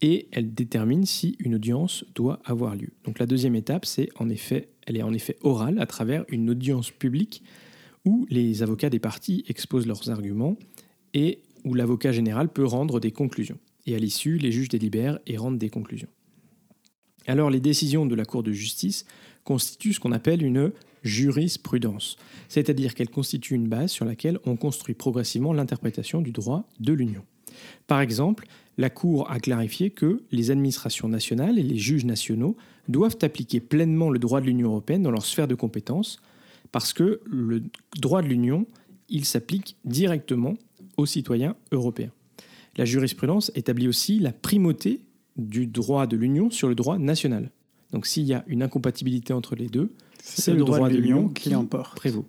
et 0.00 0.28
elle 0.32 0.54
détermine 0.54 1.04
si 1.04 1.36
une 1.38 1.54
audience 1.54 2.04
doit 2.14 2.40
avoir 2.44 2.76
lieu. 2.76 2.90
Donc 3.04 3.18
la 3.18 3.26
deuxième 3.26 3.54
étape, 3.54 3.84
c'est 3.84 4.08
en 4.18 4.28
effet, 4.28 4.68
elle 4.86 4.96
est 4.96 5.02
en 5.02 5.12
effet 5.12 5.36
orale 5.42 5.80
à 5.80 5.86
travers 5.86 6.24
une 6.28 6.50
audience 6.50 6.90
publique 6.90 7.42
où 8.04 8.26
les 8.30 8.62
avocats 8.62 8.90
des 8.90 8.98
parties 8.98 9.44
exposent 9.48 9.86
leurs 9.86 10.10
arguments 10.10 10.56
et 11.14 11.40
où 11.64 11.74
l'avocat 11.74 12.12
général 12.12 12.48
peut 12.48 12.64
rendre 12.64 13.00
des 13.00 13.10
conclusions. 13.10 13.58
Et 13.86 13.94
à 13.94 13.98
l'issue, 13.98 14.38
les 14.38 14.52
juges 14.52 14.68
délibèrent 14.68 15.18
et 15.26 15.36
rendent 15.36 15.58
des 15.58 15.70
conclusions. 15.70 16.08
Alors 17.28 17.50
les 17.50 17.60
décisions 17.60 18.06
de 18.06 18.14
la 18.14 18.24
Cour 18.24 18.42
de 18.42 18.52
justice 18.52 19.04
constituent 19.44 19.92
ce 19.92 20.00
qu'on 20.00 20.12
appelle 20.12 20.42
une 20.42 20.72
jurisprudence, 21.02 22.16
c'est-à-dire 22.48 22.94
qu'elles 22.94 23.10
constituent 23.10 23.54
une 23.54 23.68
base 23.68 23.92
sur 23.92 24.04
laquelle 24.04 24.38
on 24.46 24.56
construit 24.56 24.94
progressivement 24.94 25.52
l'interprétation 25.52 26.22
du 26.22 26.32
droit 26.32 26.66
de 26.80 26.92
l'Union. 26.92 27.22
Par 27.86 28.00
exemple, 28.00 28.46
la 28.78 28.90
Cour 28.90 29.30
a 29.30 29.40
clarifié 29.40 29.90
que 29.90 30.22
les 30.32 30.50
administrations 30.50 31.08
nationales 31.08 31.58
et 31.58 31.62
les 31.62 31.76
juges 31.76 32.04
nationaux 32.04 32.56
doivent 32.88 33.18
appliquer 33.22 33.60
pleinement 33.60 34.10
le 34.10 34.18
droit 34.18 34.40
de 34.40 34.46
l'Union 34.46 34.70
européenne 34.70 35.02
dans 35.02 35.10
leur 35.10 35.24
sphère 35.24 35.48
de 35.48 35.54
compétences, 35.54 36.20
parce 36.72 36.92
que 36.92 37.20
le 37.24 37.62
droit 37.96 38.22
de 38.22 38.28
l'Union, 38.28 38.66
il 39.08 39.24
s'applique 39.24 39.76
directement 39.84 40.54
aux 40.96 41.06
citoyens 41.06 41.56
européens. 41.72 42.10
la 42.76 42.84
jurisprudence 42.84 43.50
établit 43.54 43.88
aussi 43.88 44.18
la 44.18 44.32
primauté 44.32 45.00
du 45.38 45.66
droit 45.66 46.06
de 46.06 46.16
l'Union 46.16 46.50
sur 46.50 46.68
le 46.68 46.74
droit 46.74 46.98
national. 46.98 47.50
Donc 47.92 48.06
s'il 48.06 48.24
y 48.24 48.34
a 48.34 48.44
une 48.48 48.62
incompatibilité 48.62 49.32
entre 49.32 49.54
les 49.54 49.68
deux, 49.68 49.92
c'est 50.22 50.52
le 50.52 50.64
droit 50.64 50.88
de 50.88 50.96
l'Union 50.96 51.28
qui 51.28 51.50
l'emporte. 51.50 51.96
prévaut. 51.96 52.26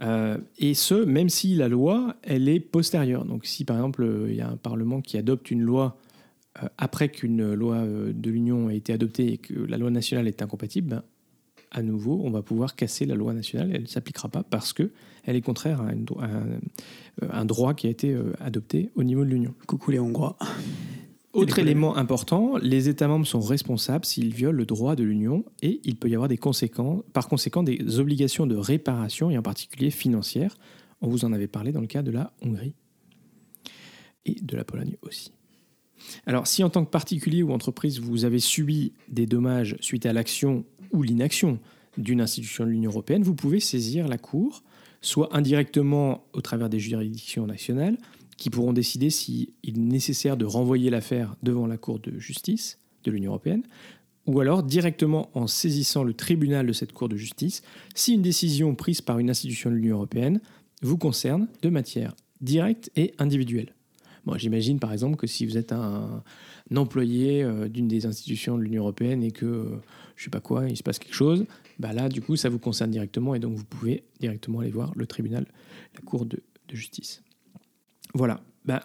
Euh, 0.00 0.38
et 0.58 0.74
ce, 0.74 0.94
même 0.94 1.28
si 1.28 1.54
la 1.54 1.68
loi, 1.68 2.16
elle 2.22 2.48
est 2.48 2.60
postérieure. 2.60 3.24
Donc 3.24 3.46
si 3.46 3.64
par 3.64 3.76
exemple, 3.76 4.26
il 4.28 4.34
y 4.34 4.40
a 4.40 4.48
un 4.48 4.56
Parlement 4.56 5.00
qui 5.00 5.16
adopte 5.18 5.50
une 5.50 5.62
loi 5.62 5.98
euh, 6.62 6.68
après 6.78 7.08
qu'une 7.08 7.54
loi 7.54 7.76
euh, 7.76 8.12
de 8.12 8.30
l'Union 8.30 8.70
ait 8.70 8.76
été 8.76 8.92
adoptée 8.92 9.32
et 9.32 9.38
que 9.38 9.54
la 9.54 9.76
loi 9.76 9.90
nationale 9.90 10.28
est 10.28 10.42
incompatible, 10.42 10.88
ben, 10.88 11.02
à 11.70 11.82
nouveau, 11.82 12.20
on 12.24 12.30
va 12.30 12.42
pouvoir 12.42 12.76
casser 12.76 13.04
la 13.04 13.16
loi 13.16 13.32
nationale. 13.32 13.70
Elle 13.74 13.82
ne 13.82 13.86
s'appliquera 13.88 14.28
pas 14.28 14.44
parce 14.44 14.72
que 14.72 14.90
elle 15.24 15.34
est 15.34 15.40
contraire 15.40 15.80
à, 15.80 15.88
un, 17.32 17.44
droit 17.44 17.74
qui 17.74 17.88
a 17.88 17.90
été 17.90 18.16
adopté 18.38 18.90
au 18.94 19.02
niveau 19.02 19.24
de 19.24 19.30
l'Union. 19.30 19.54
Coucou 19.66 19.90
les 19.90 19.98
Hongrois. 19.98 20.36
Autre 21.34 21.58
élément 21.58 21.96
important, 21.96 22.56
les 22.62 22.88
États 22.88 23.08
membres 23.08 23.26
sont 23.26 23.40
responsables 23.40 24.04
s'ils 24.04 24.32
violent 24.32 24.56
le 24.56 24.66
droit 24.66 24.94
de 24.94 25.02
l'Union 25.02 25.44
et 25.62 25.80
il 25.82 25.96
peut 25.96 26.08
y 26.08 26.14
avoir 26.14 26.28
des 26.28 26.38
conséquences, 26.38 27.02
par 27.12 27.28
conséquent 27.28 27.64
des 27.64 27.98
obligations 27.98 28.46
de 28.46 28.54
réparation 28.54 29.30
et 29.30 29.36
en 29.36 29.42
particulier 29.42 29.90
financières. 29.90 30.56
On 31.00 31.08
vous 31.08 31.24
en 31.24 31.32
avait 31.32 31.48
parlé 31.48 31.72
dans 31.72 31.80
le 31.80 31.88
cas 31.88 32.02
de 32.02 32.12
la 32.12 32.32
Hongrie 32.40 32.76
et 34.24 34.36
de 34.40 34.56
la 34.56 34.64
Pologne 34.64 34.96
aussi. 35.02 35.32
Alors 36.24 36.46
si 36.46 36.62
en 36.62 36.70
tant 36.70 36.84
que 36.84 36.90
particulier 36.90 37.42
ou 37.42 37.52
entreprise 37.52 37.98
vous 37.98 38.24
avez 38.24 38.38
subi 38.38 38.92
des 39.08 39.26
dommages 39.26 39.76
suite 39.80 40.06
à 40.06 40.12
l'action 40.12 40.64
ou 40.92 41.02
l'inaction 41.02 41.58
d'une 41.98 42.20
institution 42.20 42.64
de 42.64 42.70
l'Union 42.70 42.90
européenne, 42.90 43.24
vous 43.24 43.34
pouvez 43.34 43.58
saisir 43.58 44.06
la 44.06 44.18
Cour, 44.18 44.62
soit 45.00 45.36
indirectement 45.36 46.24
au 46.32 46.40
travers 46.40 46.68
des 46.68 46.78
juridictions 46.78 47.46
nationales, 47.46 47.98
qui 48.36 48.50
pourront 48.50 48.72
décider 48.72 49.10
s'il 49.10 49.48
est 49.62 49.76
nécessaire 49.76 50.36
de 50.36 50.44
renvoyer 50.44 50.90
l'affaire 50.90 51.36
devant 51.42 51.66
la 51.66 51.76
Cour 51.76 51.98
de 51.98 52.18
justice 52.18 52.78
de 53.04 53.10
l'Union 53.10 53.32
européenne, 53.32 53.62
ou 54.26 54.40
alors 54.40 54.62
directement 54.62 55.30
en 55.34 55.46
saisissant 55.46 56.02
le 56.02 56.14
tribunal 56.14 56.66
de 56.66 56.72
cette 56.72 56.92
Cour 56.92 57.08
de 57.08 57.16
justice 57.16 57.62
si 57.94 58.14
une 58.14 58.22
décision 58.22 58.74
prise 58.74 59.00
par 59.00 59.18
une 59.18 59.30
institution 59.30 59.70
de 59.70 59.76
l'Union 59.76 59.96
européenne 59.96 60.40
vous 60.82 60.98
concerne 60.98 61.48
de 61.62 61.68
manière 61.68 62.14
directe 62.40 62.90
et 62.96 63.14
individuelle. 63.18 63.74
J'imagine 64.36 64.78
par 64.78 64.92
exemple 64.92 65.16
que 65.16 65.26
si 65.26 65.44
vous 65.44 65.58
êtes 65.58 65.72
un, 65.72 66.22
employé 66.74 67.42
euh, 67.42 67.68
d'une 67.68 67.88
des 67.88 68.06
institutions 68.06 68.56
de 68.56 68.62
l'Union 68.62 68.82
européenne 68.82 69.22
et 69.22 69.30
que, 69.30 69.44
euh, 69.44 69.76
je 70.16 70.24
sais 70.24 70.30
pas 70.30 70.40
quoi, 70.40 70.66
il 70.68 70.76
se 70.76 70.82
passe 70.82 70.98
quelque 70.98 71.14
chose, 71.14 71.44
bah 71.78 71.92
là, 71.92 72.08
du 72.08 72.22
coup, 72.22 72.34
ça 72.36 72.48
vous 72.48 72.58
concerne 72.58 72.90
directement 72.90 73.34
et 73.34 73.38
donc 73.38 73.54
vous 73.54 73.64
pouvez 73.64 74.04
directement 74.20 74.60
aller 74.60 74.70
voir 74.70 74.92
le 74.96 75.06
tribunal, 75.06 75.46
la 75.94 76.00
Cour 76.00 76.24
de 76.24 76.40
justice. 76.72 77.22
Voilà. 78.14 78.40
Ben, 78.64 78.80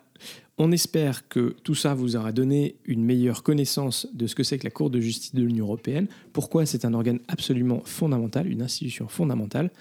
on 0.58 0.74
espère 0.74 1.30
que 1.30 1.56
tout 1.64 1.74
ça 1.74 1.94
vous 1.94 2.18
aura 2.18 2.34
donné 2.34 2.76
une 2.84 3.06
meilleure 3.06 3.44
connaissance 3.44 4.08
de 4.14 4.28
ce 4.28 4.36
que 4.36 4.44
c'est 4.44 4.60
que 4.60 4.66
la 4.66 4.72
Cour 4.72 4.90
de 4.90 5.00
justice 5.00 5.34
de 5.34 5.42
l'Union 5.42 5.66
européenne, 5.66 6.08
pourquoi 6.34 6.66
c'est 6.66 6.84
un 6.84 6.94
organe 6.94 7.20
absolument 7.30 7.82
fondamental, 7.86 8.52
une 8.52 8.62
institution 8.62 9.08
fondamentale, 9.08 9.72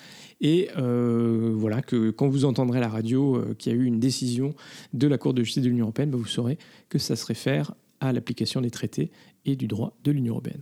et 0.41 0.69
euh, 0.79 1.53
voilà 1.57 1.83
que 1.83 2.11
quand 2.11 2.29
vous 2.29 2.45
entendrez 2.45 2.79
la 2.79 2.89
radio 2.89 3.37
euh, 3.37 3.55
qu'il 3.59 3.73
y 3.73 3.75
a 3.75 3.79
eu 3.79 3.87
une 3.87 3.99
décision 3.99 4.55
de 4.93 5.09
la 5.09 5.19
Cour 5.19 5.35
de 5.35 5.43
justice 5.43 5.65
de 5.65 5.69
l'Union 5.69 5.87
européenne, 5.87 6.11
ben, 6.11 6.19
vous 6.19 6.27
saurez 6.27 6.59
que 6.89 6.99
ça 6.99 7.17
se 7.17 7.27
réfère 7.27 7.75
à 8.01 8.13
l'application 8.13 8.61
des 8.61 8.71
traités 8.71 9.11
et 9.47 9.57
du 9.57 9.67
droit 9.67 9.97
de 10.05 10.13
l'Union 10.13 10.35
européenne. 10.35 10.61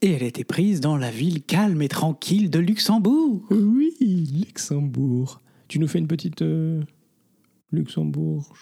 Et 0.00 0.12
elle 0.12 0.22
a 0.22 0.26
été 0.26 0.44
prise 0.44 0.80
dans 0.80 0.96
la 0.96 1.10
ville 1.10 1.42
calme 1.42 1.82
et 1.82 1.88
tranquille 1.88 2.48
de 2.48 2.58
Luxembourg. 2.58 3.42
Oui, 3.50 3.94
Luxembourg. 4.00 5.42
Tu 5.68 5.78
nous 5.78 5.88
fais 5.88 5.98
une 5.98 6.08
petite... 6.08 6.40
Euh, 6.40 6.82
Luxembourg. 7.72 8.54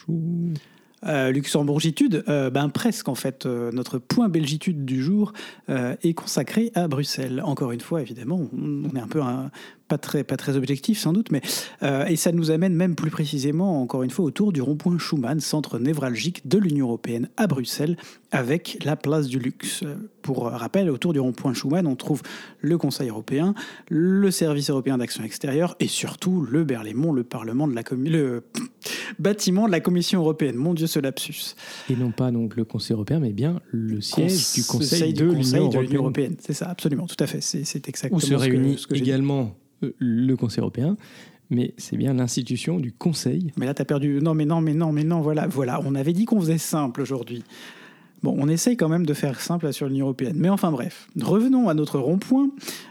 Euh, 1.06 1.30
Luxembourgitude, 1.30 2.24
euh, 2.28 2.50
ben 2.50 2.68
presque 2.68 3.08
en 3.08 3.14
fait. 3.14 3.46
Euh, 3.46 3.70
notre 3.72 3.98
point 3.98 4.28
belgitude 4.28 4.84
du 4.84 5.02
jour 5.02 5.32
est 5.68 6.14
consacré 6.14 6.72
à 6.74 6.88
Bruxelles. 6.88 7.42
Encore 7.44 7.72
une 7.72 7.80
fois, 7.80 8.00
évidemment, 8.02 8.48
on, 8.52 8.96
est 8.96 9.00
un 9.00 9.06
peu 9.06 9.22
un, 9.22 9.50
pas 9.88 9.98
très, 9.98 10.22
pas 10.22 10.36
très 10.36 10.56
objectif 10.56 10.98
sans 10.98 11.12
doute, 11.12 11.30
mais 11.30 11.40
euh, 11.82 12.06
et 12.06 12.16
ça 12.16 12.30
nous 12.30 12.50
amène 12.50 12.74
même 12.74 12.94
plus 12.94 13.10
précisément, 13.10 13.82
encore 13.82 14.02
une 14.02 14.10
fois, 14.10 14.24
autour 14.24 14.52
du 14.52 14.60
rond-point 14.60 14.98
Schuman, 14.98 15.40
centre 15.40 15.78
névralgique 15.78 16.46
de 16.46 16.58
l'Union 16.58 16.86
européenne 16.86 17.28
à 17.36 17.46
Bruxelles, 17.46 17.96
avec 18.30 18.78
la 18.84 18.96
place 18.96 19.26
du 19.26 19.38
luxe. 19.38 19.84
Pour 20.22 20.44
rappel, 20.44 20.90
autour 20.90 21.14
du 21.14 21.20
rond-point 21.20 21.54
Schuman, 21.54 21.86
on 21.86 21.96
trouve 21.96 22.22
le 22.60 22.76
Conseil 22.76 23.08
européen, 23.08 23.54
le 23.88 24.30
Service 24.30 24.68
européen 24.68 24.98
d'action 24.98 25.24
extérieure 25.24 25.74
et 25.80 25.86
surtout 25.86 26.42
le 26.42 26.64
Berlaymont, 26.64 27.12
le 27.12 27.24
Parlement 27.24 27.66
de 27.66 27.74
la 27.74 27.82
le 27.90 28.44
bâtiment 29.18 29.66
de 29.66 29.72
la 29.72 29.80
Commission 29.80 30.20
européenne. 30.20 30.56
Mon 30.56 30.74
Dieu, 30.74 30.86
ce 30.86 30.98
lapsus. 30.98 31.54
Et 31.88 31.96
non 31.96 32.10
pas 32.10 32.30
donc 32.30 32.56
le 32.56 32.64
Conseil 32.64 32.94
européen, 32.94 33.20
mais 33.20 33.32
bien 33.32 33.60
le 33.70 34.00
siège 34.02 34.52
du 34.54 34.64
Conseil, 34.64 35.14
de 35.14 35.24
l'Union 35.24 36.02
européenne. 36.02 36.36
C'est 36.40 36.52
ça, 36.52 36.68
absolument, 36.68 37.06
tout 37.06 37.22
à 37.22 37.26
fait. 37.26 37.40
C'est 37.40 37.88
exactement 37.88 38.18
Où 38.18 38.20
se 38.20 38.34
réunit 38.34 38.76
ce 38.78 38.86
que 38.86 38.94
également 38.94 39.56
euh, 39.77 39.77
le 39.80 40.34
Conseil 40.36 40.60
européen, 40.60 40.96
mais 41.50 41.74
c'est 41.76 41.96
bien 41.96 42.14
l'institution 42.14 42.78
du 42.78 42.92
Conseil. 42.92 43.52
Mais 43.56 43.66
là, 43.66 43.74
tu 43.74 43.82
as 43.82 43.84
perdu. 43.84 44.20
Non, 44.20 44.34
mais 44.34 44.44
non, 44.44 44.60
mais 44.60 44.74
non, 44.74 44.92
mais 44.92 45.04
non, 45.04 45.20
voilà, 45.20 45.46
voilà. 45.46 45.80
On 45.84 45.94
avait 45.94 46.12
dit 46.12 46.24
qu'on 46.24 46.40
faisait 46.40 46.58
simple 46.58 47.00
aujourd'hui. 47.00 47.44
Bon, 48.22 48.34
on 48.36 48.48
essaye 48.48 48.76
quand 48.76 48.88
même 48.88 49.06
de 49.06 49.14
faire 49.14 49.40
simple 49.40 49.72
sur 49.72 49.86
l'Union 49.86 50.06
européenne. 50.06 50.36
Mais 50.36 50.48
enfin 50.48 50.72
bref, 50.72 51.08
revenons 51.20 51.68
à 51.68 51.74
notre 51.74 52.00
rond-point, 52.00 52.50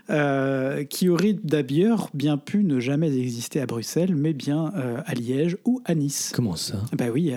euh, 0.09 0.85
qui 0.85 1.09
aurait 1.09 1.35
d'ailleurs 1.43 2.09
bien 2.13 2.37
pu 2.37 2.63
ne 2.63 2.79
jamais 2.79 3.13
exister 3.13 3.59
à 3.59 3.65
Bruxelles, 3.65 4.15
mais 4.15 4.31
bien 4.31 4.71
euh, 4.77 5.01
à 5.05 5.13
Liège 5.13 5.57
ou 5.65 5.81
à 5.83 5.95
Nice. 5.95 6.31
Comment 6.33 6.55
ça? 6.55 6.77
Bah 6.97 7.07
oui, 7.13 7.33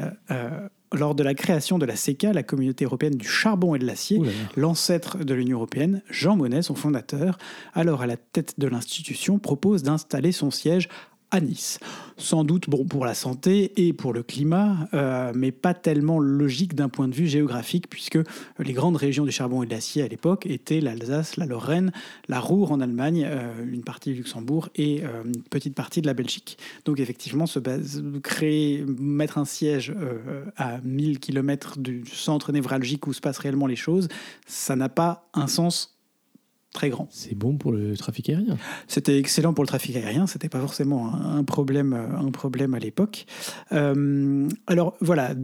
lors 0.93 1.15
de 1.15 1.23
la 1.23 1.35
création 1.35 1.79
de 1.79 1.87
la 1.87 1.97
CECA, 1.97 2.33
la 2.33 2.43
communauté 2.43 2.85
européenne 2.85 3.15
du 3.15 3.27
charbon 3.27 3.75
et 3.75 3.79
de 3.79 3.87
l'acier, 3.87 4.21
l'ancêtre 4.57 5.19
de 5.19 5.35
l'Union 5.35 5.59
européenne, 5.59 6.03
Jean 6.11 6.37
Monnet, 6.37 6.63
son 6.63 6.75
fondateur, 6.75 7.39
alors 7.75 8.03
à 8.03 8.07
la 8.07 8.17
tête 8.17 8.59
de 8.59 8.67
l'institution, 8.67 9.39
propose 9.39 9.83
d'installer 9.83 10.33
son 10.33 10.51
siège 10.51 10.89
à 11.31 11.41
Nice. 11.41 11.79
Sans 12.17 12.45
doute 12.45 12.69
bon 12.69 12.85
pour 12.85 13.07
la 13.07 13.15
santé 13.15 13.73
et 13.77 13.93
pour 13.93 14.13
le 14.13 14.23
climat, 14.23 14.89
euh, 14.95 15.33
mais 15.35 15.53
pas 15.53 15.75
tellement 15.75 16.19
logique 16.19 16.75
d'un 16.75 16.89
point 16.89 17.09
de 17.09 17.15
vue 17.15 17.27
géographique, 17.27 17.89
puisque 17.89 18.19
les 18.59 18.73
grandes 18.73 18.97
régions 18.97 19.25
du 19.25 19.33
charbon 19.33 19.63
et 19.63 19.67
de 19.67 19.71
l'acier 19.71 20.03
à 20.03 20.09
l'époque 20.09 20.47
étaient 20.47 20.81
l'Alsace, 20.81 21.37
la 21.37 21.47
Lorraine, 21.47 21.93
la 22.29 22.41
Ruhr 22.41 22.73
en 22.73 22.81
Allemagne, 22.81 23.27
euh, 23.27 23.53
une 23.65 23.85
partie 23.85 24.11
du 24.11 24.17
Luxembourg 24.17 24.69
et 24.75 25.03
euh, 25.05 25.23
une 25.25 25.43
petite 25.43 25.75
partie 25.75 26.03
de 26.03 26.07
la 26.07 26.15
Belgique. 26.15 26.59
Donc 26.85 27.01
effectivement, 27.01 27.47
se 27.47 27.59
créer, 28.19 28.85
mettre 28.99 29.39
un 29.39 29.45
siège 29.45 29.95
à 30.57 30.79
1000 30.83 31.21
km 31.21 31.79
du 31.79 32.05
centre 32.07 32.53
névralgique 32.53 33.07
où 33.07 33.13
se 33.13 33.21
passent 33.21 33.39
réellement 33.39 33.67
les 33.67 33.77
choses, 33.77 34.09
ça 34.47 34.77
n'a 34.77 34.89
pas 34.89 35.29
un 35.35 35.47
sens 35.47 36.00
très 36.73 36.89
grand. 36.89 37.09
C'est 37.11 37.35
bon 37.35 37.57
pour 37.57 37.73
le 37.73 37.97
trafic 37.97 38.29
aérien. 38.29 38.57
C'était 38.87 39.19
excellent 39.19 39.53
pour 39.53 39.65
le 39.65 39.69
trafic 39.69 39.97
aérien. 39.97 40.27
C'était 40.27 40.49
pas 40.49 40.61
forcément 40.61 41.15
un 41.15 41.45
problème, 41.45 41.93
un 41.93 42.31
problème 42.31 42.75
à 42.75 42.79
l'époque. 42.79 43.27
Euh, 43.73 44.49
alors 44.67 44.97
voilà, 45.01 45.35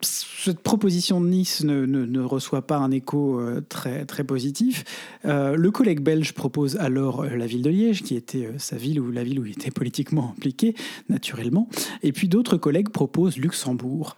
cette 0.00 0.60
proposition 0.60 1.20
de 1.20 1.26
Nice 1.26 1.64
ne, 1.64 2.20
reçoit 2.20 2.66
pas 2.66 2.76
un 2.76 2.90
écho 2.90 3.40
euh, 3.40 3.60
très, 3.68 4.24
positif. 4.24 4.84
Euh, 5.24 5.56
le 5.56 5.70
collègue 5.70 6.00
belge 6.00 6.32
propose 6.32 6.76
alors 6.76 7.22
euh, 7.22 7.36
la 7.36 7.46
ville 7.46 7.62
de 7.62 7.70
Liège, 7.70 8.02
qui 8.02 8.14
était 8.14 8.50
sa 8.58 8.76
ville 8.76 9.00
ou 9.00 9.10
la 9.10 9.24
ville 9.24 9.40
où 9.40 9.46
il 9.46 9.52
était 9.52 9.70
politiquement 9.70 10.34
impliqué, 10.36 10.74
naturellement. 11.08 11.68
Et 12.02 12.12
puis 12.12 12.28
d'autres 12.28 12.56
collègues 12.56 12.90
proposent 12.90 13.36
Luxembourg. 13.36 14.16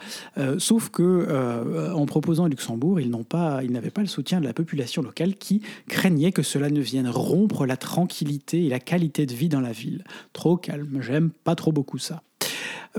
sauf 0.59 0.89
que 0.91 1.91
en 1.93 2.07
proposant 2.07 2.47
Luxembourg, 2.47 3.01
ils 3.01 3.11
n'avaient 3.11 3.91
pas 3.91 4.01
le 4.01 4.07
soutien 4.07 4.41
de 4.41 4.47
la 4.47 4.53
population 4.53 5.03
locale 5.03 5.35
qui 5.35 5.63
craignait 5.89 6.33
que 6.33 6.43
cela 6.43 6.71
ne 6.71 6.81
vienne 6.81 7.09
rompre 7.09 7.67
la 7.67 7.77
tranquillité 7.77 8.65
et 8.65 8.69
la 8.69 8.81
qualité 8.81 9.27
de 9.27 9.35
vie 9.35 9.49
dans 9.49 9.61
la 9.61 9.73
ville. 9.73 10.05
Trop 10.33 10.57
calme, 10.57 11.01
j'aime 11.03 11.31
pas 11.31 11.55
trop 11.55 11.73
beaucoup 11.73 11.99
ça. 11.99 12.23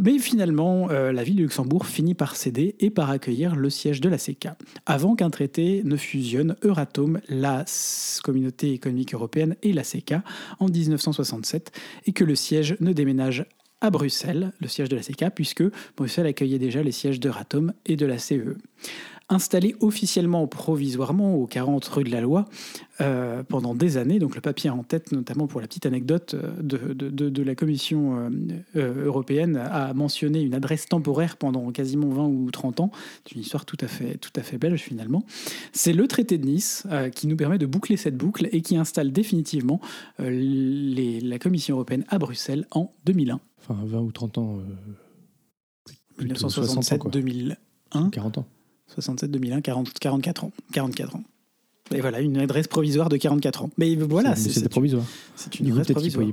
Mais 0.01 0.19
finalement, 0.19 0.89
euh, 0.89 1.11
la 1.11 1.23
ville 1.23 1.35
de 1.35 1.43
Luxembourg 1.43 1.85
finit 1.85 2.13
par 2.13 2.35
céder 2.35 2.75
et 2.79 2.89
par 2.89 3.09
accueillir 3.09 3.55
le 3.55 3.69
siège 3.69 4.01
de 4.01 4.09
la 4.09 4.17
CECA, 4.17 4.57
avant 4.85 5.15
qu'un 5.15 5.29
traité 5.29 5.81
ne 5.83 5.95
fusionne 5.95 6.55
Euratom, 6.63 7.19
la 7.29 7.65
communauté 8.23 8.73
économique 8.73 9.13
européenne 9.13 9.55
et 9.63 9.73
la 9.73 9.83
CECA 9.83 10.23
en 10.59 10.67
1967, 10.67 11.71
et 12.05 12.13
que 12.13 12.23
le 12.23 12.35
siège 12.35 12.75
ne 12.79 12.93
déménage 12.93 13.45
à 13.81 13.89
Bruxelles, 13.89 14.53
le 14.61 14.67
siège 14.67 14.89
de 14.89 14.95
la 14.95 15.01
CECA, 15.01 15.31
puisque 15.31 15.63
Bruxelles 15.97 16.27
accueillait 16.27 16.59
déjà 16.59 16.83
les 16.83 16.91
sièges 16.91 17.19
d'Euratom 17.19 17.73
et 17.85 17.95
de 17.95 18.05
la 18.05 18.19
CEE. 18.19 18.55
Installé 19.31 19.77
officiellement 19.79 20.45
provisoirement 20.45 21.35
au 21.35 21.47
40 21.47 21.85
rue 21.85 22.03
de 22.03 22.09
la 22.09 22.19
Loi 22.19 22.50
euh, 23.00 23.43
pendant 23.43 23.73
des 23.73 23.95
années. 23.95 24.19
Donc 24.19 24.35
le 24.35 24.41
papier 24.41 24.69
en 24.69 24.83
tête, 24.83 25.13
notamment 25.13 25.47
pour 25.47 25.61
la 25.61 25.67
petite 25.67 25.85
anecdote 25.85 26.33
euh, 26.33 26.51
de, 26.61 27.41
la 27.41 27.55
Commission 27.55 28.29
euh, 28.75 29.05
européenne, 29.05 29.55
a 29.55 29.93
mentionné 29.93 30.41
une 30.41 30.53
adresse 30.53 30.85
temporaire 30.88 31.38
pendant 31.38 31.71
quasiment 31.71 32.09
20 32.09 32.27
ou 32.27 32.51
30 32.51 32.81
ans. 32.81 32.91
C'est 33.23 33.35
une 33.35 33.41
histoire 33.41 33.65
tout 33.65 33.77
à 33.79 33.88
fait, 33.88 34.17
tout 34.17 34.33
à 34.35 34.41
fait 34.41 34.57
belge 34.57 34.81
finalement. 34.81 35.23
C'est 35.71 35.93
le 35.93 36.05
traité 36.09 36.38
de 36.38 36.45
Nice 36.45 36.85
qui 37.15 37.27
nous 37.27 37.38
permet 37.38 37.57
de 37.57 37.65
boucler 37.65 37.95
cette 37.95 38.17
boucle 38.17 38.50
et 38.51 38.61
qui 38.61 38.75
installe 38.75 39.13
définitivement 39.13 39.79
la 40.19 41.39
Commission 41.39 41.75
européenne 41.75 42.03
à 42.09 42.19
Bruxelles 42.19 42.67
en 42.71 42.91
2001. 43.05 43.39
Enfin 43.59 43.79
20 43.81 44.00
ou 44.01 44.11
30 44.11 44.38
ans 44.39 44.59
Plutôt 46.17 46.50
60 46.50 46.91
ans, 46.91 46.97
quoi. 46.97 47.11
1967-2001. 47.11 48.09
40 48.11 48.38
ans. 48.39 48.45
67-2001, 48.98 49.62
40 49.62 49.93
44 50.00 50.43
ans. 50.45 50.51
44 50.74 51.15
ans. 51.15 51.24
Et 51.93 52.00
voilà, 52.01 52.21
une 52.21 52.38
adresse 52.38 52.67
provisoire 52.67 53.10
de 53.10 53.17
44 53.17 53.63
ans. 53.65 53.69
Mais 53.77 53.95
voilà, 53.95 54.36
C'est- 54.36 54.69
provisoire. 54.69 55.03
c'est 55.36 55.60
une 55.60 55.67
adresse 55.71 55.88
provisoire. 55.91 56.25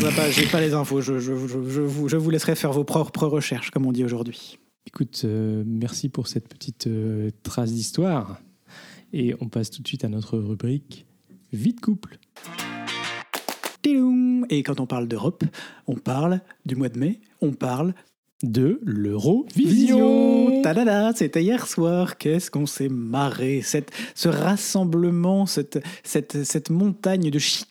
pas 0.00 0.10
pas- 0.10 0.30
J'ai 0.30 0.46
pas 0.46 0.60
les 0.60 0.74
infos, 0.74 1.00
je, 1.00 1.18
je- 1.18 1.34
je- 1.46 1.80
vous, 1.80 2.08
je 2.08 2.16
vous 2.16 2.30
laisserai 2.30 2.54
faire 2.56 2.72
vos 2.72 2.84
propres 2.84 3.26
recherches, 3.26 3.70
comme 3.70 3.86
on 3.86 3.92
dit 3.92 4.04
aujourd'hui. 4.04 4.58
Écoute, 4.86 5.22
euh, 5.24 5.62
merci 5.66 6.08
pour 6.08 6.28
cette 6.28 6.48
petite 6.48 6.86
euh, 6.86 7.30
trace 7.42 7.72
d'histoire. 7.72 8.40
Et 9.12 9.34
on 9.40 9.48
passe 9.48 9.70
tout 9.70 9.80
de 9.82 9.88
suite 9.88 10.04
à 10.04 10.08
notre 10.08 10.38
rubrique 10.38 11.06
Vie 11.52 11.72
de 11.72 11.80
couple. 11.80 12.18
Et 14.50 14.62
quand 14.62 14.80
on 14.80 14.86
parle 14.86 15.08
d'Europe, 15.08 15.44
on 15.86 15.94
parle 15.94 16.40
du 16.66 16.76
mois 16.76 16.88
de 16.90 16.98
mai, 16.98 17.20
on 17.40 17.52
parle 17.52 17.94
De 18.44 18.80
l'Eurovision. 18.84 19.68
Vision 19.68 20.62
Tadada 20.62 21.12
C'était 21.14 21.42
hier 21.42 21.66
soir. 21.66 22.18
Qu'est-ce 22.18 22.50
qu'on 22.50 22.66
s'est 22.66 22.88
marré 22.88 23.62
cette, 23.62 23.90
Ce 24.14 24.28
rassemblement, 24.28 25.46
cette, 25.46 25.84
cette, 26.04 26.44
cette 26.44 26.70
montagne 26.70 27.30
de 27.30 27.38
chi 27.38 27.64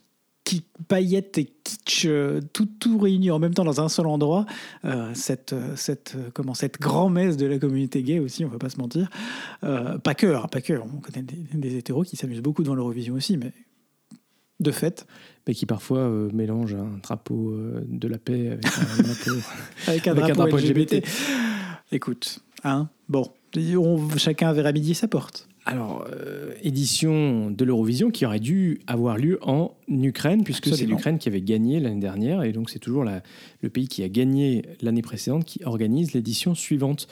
qui 0.47 0.63
paillettes 0.87 1.37
et 1.39 1.45
kitsch, 1.45 2.05
euh, 2.05 2.39
tout, 2.53 2.69
tout 2.79 2.97
réuni 2.99 3.31
en 3.31 3.39
même 3.39 3.53
temps 3.53 3.65
dans 3.65 3.81
un 3.81 3.89
seul 3.89 4.07
endroit. 4.07 4.45
Euh, 4.85 5.13
cette, 5.13 5.51
euh, 5.51 5.75
cette, 5.75 6.15
comment, 6.33 6.53
cette 6.53 6.79
grand-messe 6.79 7.35
de 7.35 7.45
la 7.47 7.59
communauté 7.59 8.01
gay 8.01 8.19
aussi, 8.19 8.45
on 8.45 8.47
va 8.47 8.57
pas 8.57 8.69
se 8.69 8.77
mentir. 8.77 9.09
Pas 9.61 10.15
que, 10.15 10.27
hein, 10.27 10.47
pas 10.49 10.61
que. 10.61 10.73
On 10.73 11.01
connaît 11.01 11.23
des, 11.23 11.35
des 11.53 11.77
hétéros 11.77 12.03
qui 12.03 12.15
s'amusent 12.15 12.41
beaucoup 12.41 12.63
devant 12.63 12.75
l'Eurovision 12.75 13.15
aussi, 13.15 13.35
mais 13.35 13.51
de 14.61 14.71
fait, 14.71 15.05
Mais 15.47 15.53
qui 15.53 15.65
parfois 15.65 15.99
euh, 15.99 16.29
mélange 16.33 16.73
un 16.75 16.99
drapeau 17.01 17.51
euh, 17.51 17.81
de 17.87 18.07
la 18.07 18.17
paix 18.17 18.49
avec 18.51 18.65
un 18.65 19.03
drapeau. 19.03 19.31
avec 19.87 20.07
un 20.07 20.11
Avec 20.11 20.23
un 20.23 20.33
drapeau, 20.33 20.33
drapeau 20.35 20.57
LGBT. 20.57 20.93
LGBT. 20.95 21.07
Écoute, 21.91 22.39
hein, 22.63 22.89
bon, 23.07 23.29
on- 23.55 24.09
chacun 24.17 24.51
verra 24.53 24.71
midi 24.73 24.93
sa 24.93 25.07
porte. 25.07 25.47
Alors, 25.65 26.05
euh, 26.13 26.51
édition 26.63 27.51
de 27.51 27.65
l'Eurovision 27.65 28.09
qui 28.09 28.25
aurait 28.25 28.39
dû 28.39 28.79
avoir 28.87 29.17
lieu 29.17 29.37
en 29.41 29.73
Ukraine, 29.89 30.43
puisque 30.45 30.73
c'est 30.73 30.85
l'Ukraine 30.85 31.17
qui 31.17 31.27
avait 31.27 31.41
gagné 31.41 31.79
l'année 31.81 31.99
dernière, 31.99 32.43
et 32.43 32.53
donc 32.53 32.69
c'est 32.69 32.79
toujours 32.79 33.03
la- 33.03 33.21
le 33.61 33.69
pays 33.69 33.87
qui 33.89 34.01
a 34.03 34.07
gagné 34.09 34.63
l'année 34.81 35.01
précédente 35.01 35.43
qui 35.45 35.59
organise 35.65 36.13
l'édition 36.13 36.55
suivante. 36.55 37.07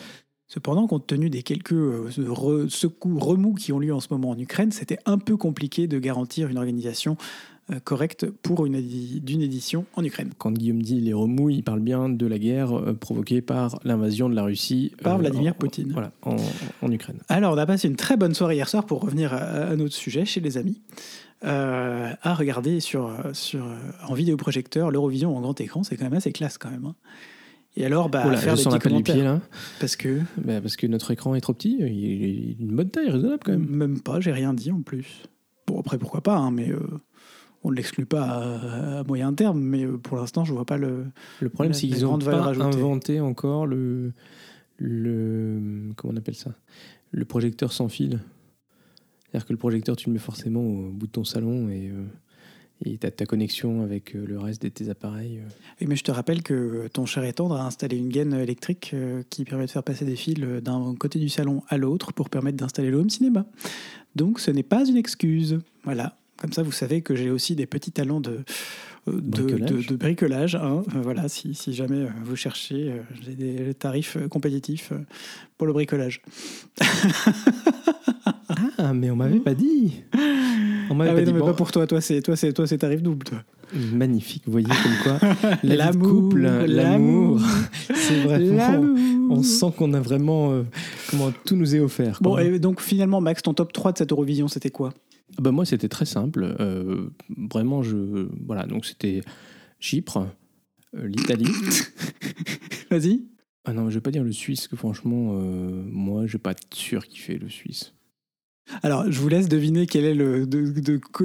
Cependant, 0.47 0.87
compte 0.87 1.07
tenu 1.07 1.29
des 1.29 1.41
quelques 1.41 1.71
re- 1.73 2.69
secoues, 2.69 3.17
remous 3.19 3.55
qui 3.55 3.73
ont 3.73 3.79
lieu 3.79 3.93
en 3.93 3.99
ce 3.99 4.07
moment 4.11 4.29
en 4.29 4.37
Ukraine, 4.39 4.71
c'était 4.71 4.99
un 5.05 5.17
peu 5.17 5.35
compliqué 5.37 5.87
de 5.87 5.99
garantir 5.99 6.47
une 6.49 6.57
organisation 6.57 7.17
correcte 7.83 8.29
pour 8.29 8.65
une 8.65 8.79
d'une 8.81 9.41
édition 9.41 9.85
en 9.95 10.03
Ukraine. 10.03 10.29
Quand 10.37 10.51
Guillaume 10.51 10.81
dit 10.83 11.01
les 11.01 11.13
remous, 11.13 11.49
il 11.49 11.63
parle 11.63 11.79
bien 11.79 12.09
de 12.09 12.25
la 12.27 12.37
guerre 12.37 12.77
euh, 12.77 12.93
provoquée 12.93 13.41
par 13.41 13.79
l'invasion 13.83 14.29
de 14.29 14.35
la 14.35 14.43
Russie 14.43 14.91
Par 15.01 15.15
euh, 15.15 15.19
Vladimir 15.19 15.53
en- 15.53 15.57
Poutine. 15.57 15.91
Voilà, 15.91 16.11
en, 16.21 16.35
en 16.81 16.91
Ukraine. 16.91 17.17
Alors, 17.27 17.53
on 17.53 17.57
a 17.57 17.65
passé 17.65 17.87
une 17.87 17.95
très 17.95 18.17
bonne 18.17 18.33
soirée 18.35 18.55
hier 18.55 18.69
soir 18.69 18.85
pour 18.85 19.01
revenir 19.01 19.33
à, 19.33 19.37
à 19.37 19.75
notre 19.75 19.95
sujet 19.95 20.25
chez 20.25 20.41
les 20.41 20.57
amis. 20.57 20.81
euh, 21.43 22.11
à 22.21 22.33
regarder 22.33 22.79
sur, 22.79 23.07
euh, 23.07 23.33
sur, 23.33 23.65
euh, 23.65 23.75
en 24.07 24.13
vidéoprojecteur 24.13 24.89
l'Eurovision 24.91 25.35
en 25.35 25.41
grand 25.41 25.59
écran, 25.59 25.83
c'est 25.83 25.97
quand 25.97 26.05
même 26.05 26.13
assez 26.13 26.31
classe 26.31 26.57
quand 26.57 26.69
même. 26.71 26.85
hein. 26.85 26.95
Et 27.77 27.85
alors, 27.85 28.07
bah, 28.09 28.23
Oh 28.25 28.29
là, 28.29 28.37
faire 28.37 28.55
des 28.55 28.63
petits 28.63 28.79
commentaires. 28.79 29.15
pied 29.15 29.23
là, 29.23 29.41
Parce 29.81 29.95
que, 29.97 30.21
Bah, 30.37 30.61
parce 30.61 30.77
que 30.77 30.87
notre 30.87 31.11
écran 31.11 31.35
est 31.35 31.41
trop 31.41 31.53
petit, 31.53 31.77
il 31.81 31.87
il 31.87 32.39
est 32.59 32.63
une 32.63 32.75
bonne 32.75 32.89
taille 32.89 33.09
raisonnable 33.09 33.41
quand 33.43 33.51
même. 33.51 33.67
même 33.69 33.99
pas, 33.99 34.19
j'ai 34.21 34.31
rien 34.31 34.53
dit 34.53 34.71
en 34.71 34.81
plus. 34.81 35.23
Bon, 35.67 35.79
après, 35.79 35.97
pourquoi 35.97 36.21
pas, 36.21 36.37
hein, 36.37 36.51
mais 36.51 36.69
euh, 36.71 36.79
on 37.65 37.71
ne 37.71 37.75
l'exclut 37.75 38.05
pas 38.05 38.23
à, 38.23 38.99
à 38.99 39.03
moyen 39.03 39.33
terme, 39.33 39.59
mais 39.59 39.83
euh, 39.83 39.97
pour 39.97 40.17
l'instant, 40.17 40.45
je 40.45 40.53
vois 40.53 40.65
pas 40.65 40.77
le. 40.77 41.05
Le 41.41 41.49
problème, 41.49 41.73
c'est 41.73 41.87
qu'ils 41.87 42.03
n'ont 42.03 42.19
pas 42.19 42.43
inventé 42.53 43.19
encore 43.19 43.65
le, 43.65 44.13
le. 44.77 45.91
Comment 45.95 46.13
on 46.13 46.17
appelle 46.17 46.35
ça? 46.35 46.51
Le 47.11 47.25
projecteur 47.25 47.71
sans 47.73 47.89
fil. 47.89 48.19
C'est-à-dire 49.27 49.47
que 49.47 49.53
le 49.53 49.57
projecteur, 49.57 49.95
tu 49.95 50.09
le 50.09 50.13
mets 50.13 50.19
forcément 50.19 50.61
au 50.61 50.91
bout 50.91 51.07
de 51.07 51.11
ton 51.11 51.23
salon 51.23 51.69
et 51.69 51.89
euh, 51.89 52.05
et 52.85 52.97
tu 52.97 53.07
as 53.07 53.11
ta 53.11 53.25
connexion 53.25 53.81
avec 53.83 54.15
euh, 54.15 54.25
le 54.27 54.37
reste 54.37 54.61
de 54.61 54.67
tes 54.67 54.89
appareils. 54.89 55.37
euh. 55.39 55.47
Oui, 55.79 55.87
mais 55.87 55.95
je 55.95 56.03
te 56.03 56.11
rappelle 56.11 56.43
que 56.43 56.87
ton 56.91 57.05
cher 57.05 57.23
étendre 57.23 57.55
a 57.55 57.65
installé 57.65 57.97
une 57.97 58.09
gaine 58.09 58.33
électrique 58.33 58.91
euh, 58.93 59.23
qui 59.29 59.45
permet 59.45 59.65
de 59.65 59.71
faire 59.71 59.83
passer 59.83 60.03
des 60.05 60.17
fils 60.17 60.37
euh, 60.41 60.59
d'un 60.61 60.93
côté 60.95 61.17
du 61.17 61.29
salon 61.29 61.63
à 61.69 61.77
l'autre 61.77 62.11
pour 62.13 62.29
permettre 62.29 62.57
d'installer 62.57 62.91
le 62.91 62.97
home 62.97 63.09
cinéma. 63.09 63.45
Donc 64.15 64.39
ce 64.39 64.51
n'est 64.51 64.63
pas 64.63 64.85
une 64.85 64.97
excuse. 64.97 65.59
Voilà. 65.85 66.17
Comme 66.37 66.51
ça, 66.53 66.63
vous 66.63 66.71
savez 66.71 67.01
que 67.01 67.15
j'ai 67.15 67.29
aussi 67.29 67.55
des 67.55 67.65
petits 67.65 67.91
talents 67.91 68.19
de, 68.19 68.39
euh, 69.07 69.11
de, 69.13 69.41
Bricolage. 69.43 69.87
de- 69.87 69.91
de 69.93 69.95
bricolage. 69.97 70.55
hein. 70.55 70.83
Euh, 70.95 71.01
Voilà, 71.01 71.27
si, 71.29 71.53
si 71.55 71.73
jamais 71.73 72.01
euh, 72.03 72.07
vous 72.23 72.35
cherchez, 72.35 72.91
j'ai 73.21 73.33
des 73.35 73.73
tarifs 73.73 74.17
compétitifs 74.29 74.91
pour 75.57 75.67
le 75.67 75.73
bricolage. 75.73 76.21
Ah, 78.77 78.93
mais 78.93 79.09
on 79.09 79.15
m'avait 79.15 79.39
pas 79.39 79.53
dit 79.53 80.03
On 80.89 80.95
m'avait 80.95 81.09
Ah 81.11 81.13
pas 81.13 81.19
oui, 81.19 81.25
dit. 81.25 81.31
non, 81.31 81.33
mais 81.33 81.39
Bon, 81.39 81.45
pas 81.47 81.53
pour 81.53 81.71
toi. 81.71 81.87
Toi, 81.87 82.01
c'est 82.01 82.21
toi, 82.21 82.35
c'est 82.35 82.51
toi, 82.53 82.67
c'est 82.67 82.77
tarif 82.77 83.01
double. 83.01 83.25
Toi. 83.25 83.37
Magnifique, 83.73 84.43
vous 84.45 84.51
voyez 84.51 84.67
comme 84.67 84.97
quoi 85.03 85.19
la 85.41 85.55
vie 85.63 85.69
de 85.69 85.75
L'amour, 85.75 86.09
couple, 86.09 86.41
l'amour, 86.41 86.67
l'amour. 86.67 87.41
c'est 87.95 88.21
vraiment. 88.21 88.95
On 89.31 89.41
sent 89.43 89.67
qu'on 89.77 89.93
a 89.93 89.99
vraiment. 89.99 90.51
euh, 90.51 90.63
comment 91.09 91.31
tout 91.45 91.55
nous 91.55 91.75
est 91.75 91.79
offert. 91.79 92.19
Bon, 92.21 92.31
quoi. 92.31 92.43
et 92.43 92.59
donc 92.59 92.81
finalement, 92.81 93.21
Max, 93.21 93.41
ton 93.41 93.53
top 93.53 93.71
3 93.73 93.93
de 93.93 93.97
cette 93.97 94.11
Eurovision, 94.11 94.47
c'était 94.47 94.69
quoi? 94.69 94.93
Bah, 95.39 95.51
moi, 95.51 95.65
c'était 95.65 95.89
très 95.89 96.05
simple. 96.05 96.55
Euh, 96.59 97.09
vraiment, 97.49 97.83
je. 97.83 98.27
Voilà, 98.45 98.65
donc 98.65 98.85
c'était 98.85 99.21
Chypre, 99.79 100.27
euh, 100.95 101.07
l'Italie. 101.07 101.51
Vas-y. 102.91 103.23
Ah 103.65 103.73
non, 103.73 103.89
je 103.89 103.95
vais 103.95 104.01
pas 104.01 104.11
dire 104.11 104.23
le 104.23 104.31
Suisse, 104.31 104.67
que 104.67 104.75
franchement, 104.75 105.31
euh, 105.41 105.83
moi, 105.89 106.27
je 106.27 106.33
vais 106.33 106.39
pas 106.39 106.51
être 106.51 106.67
sûr 106.73 107.07
qu'il 107.07 107.19
fait 107.19 107.37
le 107.37 107.49
Suisse. 107.49 107.93
Alors, 108.81 109.11
je 109.11 109.19
vous 109.19 109.27
laisse 109.27 109.47
deviner 109.47 109.85
quel 109.85 110.05
est 110.05 110.13
le 110.15 110.47
de, 110.47 110.65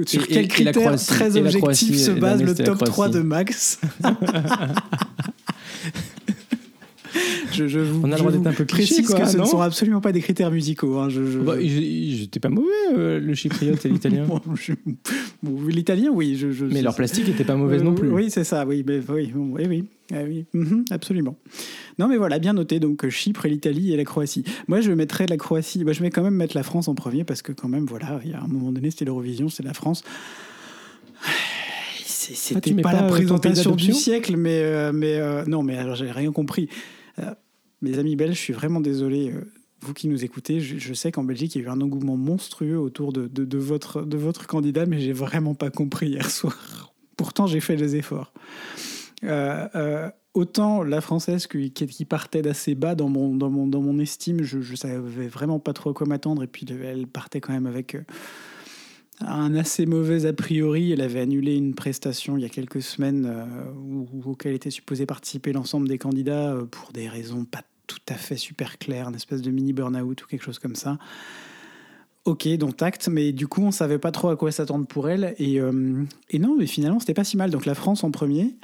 sur 0.05 0.23
Et- 0.23 0.27
quel 0.27 0.37
et- 0.37 0.39
et 0.39 0.41
la 0.43 0.47
critère 0.47 0.73
Croatie. 0.73 1.05
très 1.07 1.37
objectif 1.37 1.59
Croatie, 1.61 1.97
se 1.99 2.11
base 2.11 2.43
le 2.43 2.53
top 2.53 2.77
3 2.77 2.87
Croatie. 2.89 3.13
de 3.15 3.19
Max. 3.21 3.81
je, 7.51 7.67
je 7.67 7.79
vous, 7.79 8.01
On 8.03 8.11
a 8.11 8.15
le 8.15 8.17
droit 8.17 8.31
d'être 8.31 8.47
un 8.47 8.53
peu 8.53 8.65
cliché, 8.65 9.03
quoi, 9.03 9.19
que 9.21 9.27
ce 9.27 9.33
ne 9.33 9.39
non 9.41 9.45
sont 9.45 9.61
absolument 9.61 10.01
pas 10.01 10.11
des 10.11 10.21
critères 10.21 10.51
musicaux. 10.51 10.97
hein. 10.97 11.09
Je- 11.09 11.25
je- 11.25 11.39
Bah, 11.39 11.55
J'étais 11.59 12.39
pas 12.39 12.49
mauvais, 12.49 12.67
euh, 12.95 13.19
le 13.19 13.33
chypriote 13.33 13.85
et 13.85 13.89
l'italien. 13.89 14.25
Bon, 14.27 14.41
je- 14.55 14.73
bon, 15.43 15.67
L'italien, 15.67 16.09
oui. 16.13 16.39
Mais 16.71 16.81
leur 16.81 16.95
plastique 16.95 17.27
était 17.29 17.43
pas 17.43 17.55
mauvaise 17.55 17.83
non 17.83 17.91
Euh, 17.91 17.95
plus. 17.95 18.09
Oui, 18.09 18.29
c'est 18.29 18.43
ça, 18.43 18.65
oui, 18.65 18.83
mais, 18.87 18.99
oui, 19.09 19.31
oui, 19.35 19.65
oui, 19.67 19.83
Ah 20.13 20.23
oui, 20.27 20.45
mhm, 20.53 20.85
absolument. 20.91 21.35
Non, 21.99 22.07
mais 22.07 22.17
voilà, 22.17 22.37
bien 22.39 22.53
noté, 22.53 22.79
donc 22.79 23.07
Chypre, 23.09 23.47
l'Italie 23.47 23.93
et 23.93 23.97
la 23.97 24.03
Croatie. 24.03 24.43
Moi, 24.67 24.81
je 24.81 24.91
mettrais 24.91 25.25
la 25.27 25.37
Croatie, 25.37 25.83
bah, 25.83 25.93
je 25.93 26.01
vais 26.01 26.09
quand 26.09 26.23
même 26.23 26.35
mettre 26.35 26.55
la 26.55 26.63
France 26.63 26.87
en 26.87 26.95
premier, 26.95 27.23
parce 27.23 27.41
que 27.41 27.51
quand 27.53 27.67
même, 27.69 27.85
voilà, 27.85 28.19
il 28.25 28.31
y 28.31 28.33
a 28.33 28.41
un 28.41 28.47
moment 28.47 28.71
donné, 28.71 28.91
c'était 28.91 29.05
l'Eurovision, 29.05 29.47
c'est 29.49 29.63
la 29.63 29.73
France. 29.73 30.03
C'était 32.07 32.71
Ah, 32.79 32.81
pas, 32.81 32.89
pas, 32.91 32.93
la 32.93 33.03
euh, 33.05 33.09
présentation 33.09 33.75
du 33.75 33.93
siècle, 33.93 34.35
mais, 34.37 34.61
euh, 34.61 34.91
mais 34.93 35.15
euh, 35.17 35.43
non, 35.47 35.63
mais 35.63 35.77
alors 35.77 35.95
j'ai 35.95 36.11
rien 36.11 36.31
compris. 36.31 36.69
Euh, 37.21 37.33
mes 37.81 37.97
amis 37.99 38.15
belges, 38.15 38.35
je 38.35 38.41
suis 38.41 38.53
vraiment 38.53 38.79
désolé. 38.79 39.31
euh, 39.31 39.51
vous 39.81 39.93
qui 39.95 40.07
nous 40.07 40.23
écoutez, 40.23 40.59
je, 40.61 40.93
sais 40.93 41.11
qu'en 41.11 41.23
Belgique, 41.23 41.55
il 41.55 41.61
y 41.61 41.65
a 41.65 41.67
eu 41.67 41.71
un 41.71 41.81
engouement 41.81 42.15
monstrueux 42.15 42.77
autour 42.77 43.11
de, 43.11 43.57
votre, 43.57 44.45
candidat, 44.45 44.85
mais 44.85 44.99
j'ai 44.99 45.11
vraiment 45.11 45.55
pas 45.55 45.71
compris 45.71 46.09
hier 46.09 46.29
soir. 46.29 46.93
Pourtant, 47.17 47.47
j'ai 47.47 47.59
fait 47.61 47.77
des 47.77 47.95
efforts. 47.95 48.31
Euh, 49.23 50.09
autant 50.35 50.83
la 50.83 51.01
française 51.01 51.47
qui, 51.47 52.05
partait 52.05 52.43
d'assez 52.43 52.75
bas 52.75 52.93
dans 52.93 53.09
mon, 53.09 53.99
estime, 53.99 54.43
je, 54.43 54.61
je 54.61 54.75
savais 54.75 55.27
vraiment 55.27 55.59
pas 55.59 55.73
trop 55.73 55.89
à 55.89 55.93
quoi 55.95 56.05
m'attendre, 56.05 56.43
et 56.43 56.47
puis 56.47 56.67
elle 56.69 57.07
partait 57.07 57.41
quand 57.41 57.53
même 57.53 57.65
avec 57.65 57.97
un 59.25 59.55
assez 59.55 59.85
mauvais 59.85 60.25
a 60.25 60.33
priori. 60.33 60.91
Elle 60.91 61.01
avait 61.01 61.19
annulé 61.19 61.55
une 61.55 61.73
prestation 61.73 62.37
il 62.37 62.43
y 62.43 62.45
a 62.45 62.49
quelques 62.49 62.81
semaines 62.81 63.25
euh, 63.25 64.25
auquel 64.25 64.53
était 64.53 64.71
supposé 64.71 65.05
participer 65.05 65.53
l'ensemble 65.53 65.87
des 65.87 65.97
candidats 65.97 66.53
euh, 66.53 66.65
pour 66.65 66.91
des 66.91 67.07
raisons 67.07 67.45
pas 67.45 67.63
tout 67.87 67.99
à 68.07 68.15
fait 68.15 68.37
super 68.37 68.77
claires, 68.77 69.09
une 69.09 69.15
espèce 69.15 69.41
de 69.41 69.51
mini 69.51 69.73
burn-out 69.73 70.23
ou 70.23 70.27
quelque 70.27 70.43
chose 70.43 70.59
comme 70.59 70.75
ça. 70.75 70.97
Ok, 72.23 72.47
dont 72.59 72.69
acte, 72.81 73.07
mais 73.07 73.31
du 73.31 73.47
coup, 73.47 73.63
on 73.63 73.71
savait 73.71 73.97
pas 73.97 74.11
trop 74.11 74.29
à 74.29 74.35
quoi 74.35 74.51
s'attendre 74.51 74.85
pour 74.85 75.09
elle. 75.09 75.33
Et, 75.39 75.59
euh, 75.59 76.03
et 76.29 76.37
non, 76.37 76.55
mais 76.55 76.67
finalement, 76.67 76.99
c'était 76.99 77.15
pas 77.15 77.23
si 77.23 77.35
mal. 77.35 77.49
Donc 77.49 77.65
la 77.65 77.73
France 77.73 78.03
en 78.03 78.11
premier, 78.11 78.55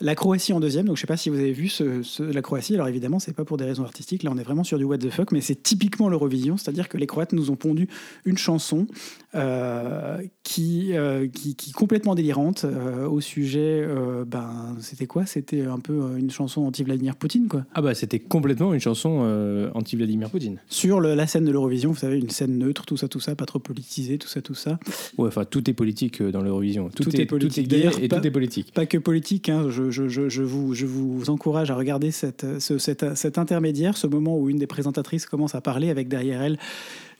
la 0.00 0.14
Croatie 0.14 0.54
en 0.54 0.60
deuxième. 0.60 0.86
Donc 0.86 0.96
je 0.96 1.02
sais 1.02 1.06
pas 1.06 1.18
si 1.18 1.28
vous 1.28 1.36
avez 1.38 1.52
vu 1.52 1.68
ce, 1.68 2.02
ce- 2.02 2.22
la 2.22 2.40
Croatie. 2.40 2.72
Alors 2.74 2.88
évidemment, 2.88 3.18
c'est 3.18 3.34
pas 3.34 3.44
pour 3.44 3.58
des 3.58 3.66
raisons 3.66 3.84
artistiques. 3.84 4.22
Là, 4.22 4.30
on 4.32 4.38
est 4.38 4.42
vraiment 4.42 4.64
sur 4.64 4.78
du 4.78 4.84
what 4.84 4.96
the 4.96 5.10
fuck, 5.10 5.30
mais 5.30 5.42
c'est 5.42 5.62
typiquement 5.62 6.08
l'Eurovision. 6.08 6.56
C'est-à-dire 6.56 6.88
que 6.88 6.96
les 6.96 7.06
Croates 7.06 7.34
nous 7.34 7.50
ont 7.50 7.56
pondu 7.56 7.86
une 8.24 8.38
chanson 8.38 8.86
euh, 9.34 10.16
qui, 10.42 10.96
euh, 10.96 11.28
qui, 11.28 11.54
qui 11.54 11.70
est 11.70 11.74
complètement 11.74 12.14
délirante 12.14 12.64
au 12.64 13.20
sujet. 13.20 13.86
ben, 14.26 14.74
c'était 14.80 15.06
quoi? 15.06 15.26
C'était 15.26 15.66
un 15.66 15.80
peu 15.80 16.16
une 16.16 16.30
chanson 16.30 16.62
anti-Vladimir 16.62 17.16
Poutine, 17.16 17.48
quoi. 17.48 17.66
Ah 17.74 17.82
bah 17.82 17.94
c'était 17.94 18.20
complètement 18.20 18.72
une 18.72 18.80
chanson 18.80 19.70
anti-Vladimir 19.74 20.30
Poutine. 20.30 20.60
Sur 20.70 21.00
le- 21.00 21.14
la 21.14 21.26
scène 21.26 21.44
de 21.44 21.50
l'Eurovision, 21.50 21.90
vous 21.90 21.98
savez, 21.98 22.18
une 22.18 22.30
scène 22.30 22.56
neutre, 22.56 22.85
tout 22.86 22.96
ça, 22.96 23.08
tout 23.08 23.20
ça, 23.20 23.34
pas 23.36 23.44
trop 23.46 23.58
politisé, 23.58 24.16
tout 24.16 24.28
ça, 24.28 24.40
tout 24.40 24.54
ça. 24.54 24.78
Ouais, 25.18 25.28
enfin 25.28 25.44
tout 25.44 25.68
est 25.68 25.74
politique 25.74 26.20
euh, 26.22 26.32
dans 26.32 26.40
l'Eurovision. 26.40 26.88
Tout, 26.88 27.02
Tout 27.04 27.16
est, 27.16 27.20
est 27.20 27.26
politique. 27.26 27.68
Tout 27.68 27.74
est 27.74 27.78
gay 27.82 27.90
et 28.04 28.08
pas- 28.08 28.20
tout 28.20 28.26
est 28.26 28.30
politique. 28.30 28.72
Pas 28.72 28.86
que 28.86 28.96
politique, 28.98 29.48
hein, 29.48 29.68
je, 29.68 29.90
je, 29.90 30.08
je, 30.08 30.28
je 30.28 30.42
vous, 30.42 30.72
je 30.74 30.86
vous 30.86 31.28
encourage 31.28 31.70
à 31.70 31.74
regarder 31.76 32.10
cette, 32.10 32.46
ce- 32.60 32.78
cet, 32.78 33.16
cet 33.16 33.36
intermédiaire, 33.38 33.96
ce 33.96 34.06
moment 34.06 34.38
où 34.38 34.48
une 34.48 34.58
des 34.58 34.66
présentatrices 34.66 35.26
commence 35.26 35.54
à 35.54 35.60
parler 35.60 35.90
avec 35.90 36.08
derrière 36.08 36.40
elle 36.42 36.58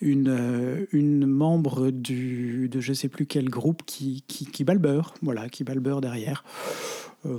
une, 0.00 0.28
euh, 0.28 0.84
une 0.92 1.26
membre 1.26 1.90
du, 1.90 2.68
de 2.68 2.80
je 2.80 2.92
sais 2.92 3.08
plus 3.08 3.26
quel 3.26 3.48
groupe 3.48 3.82
qui, 3.86 4.22
qui, 4.28 4.46
qui 4.46 4.62
balbeure, 4.64 5.14
voilà, 5.22 5.48
qui 5.48 5.64
balbeure 5.64 6.00
derrière. 6.00 6.44
Euh, 7.24 7.38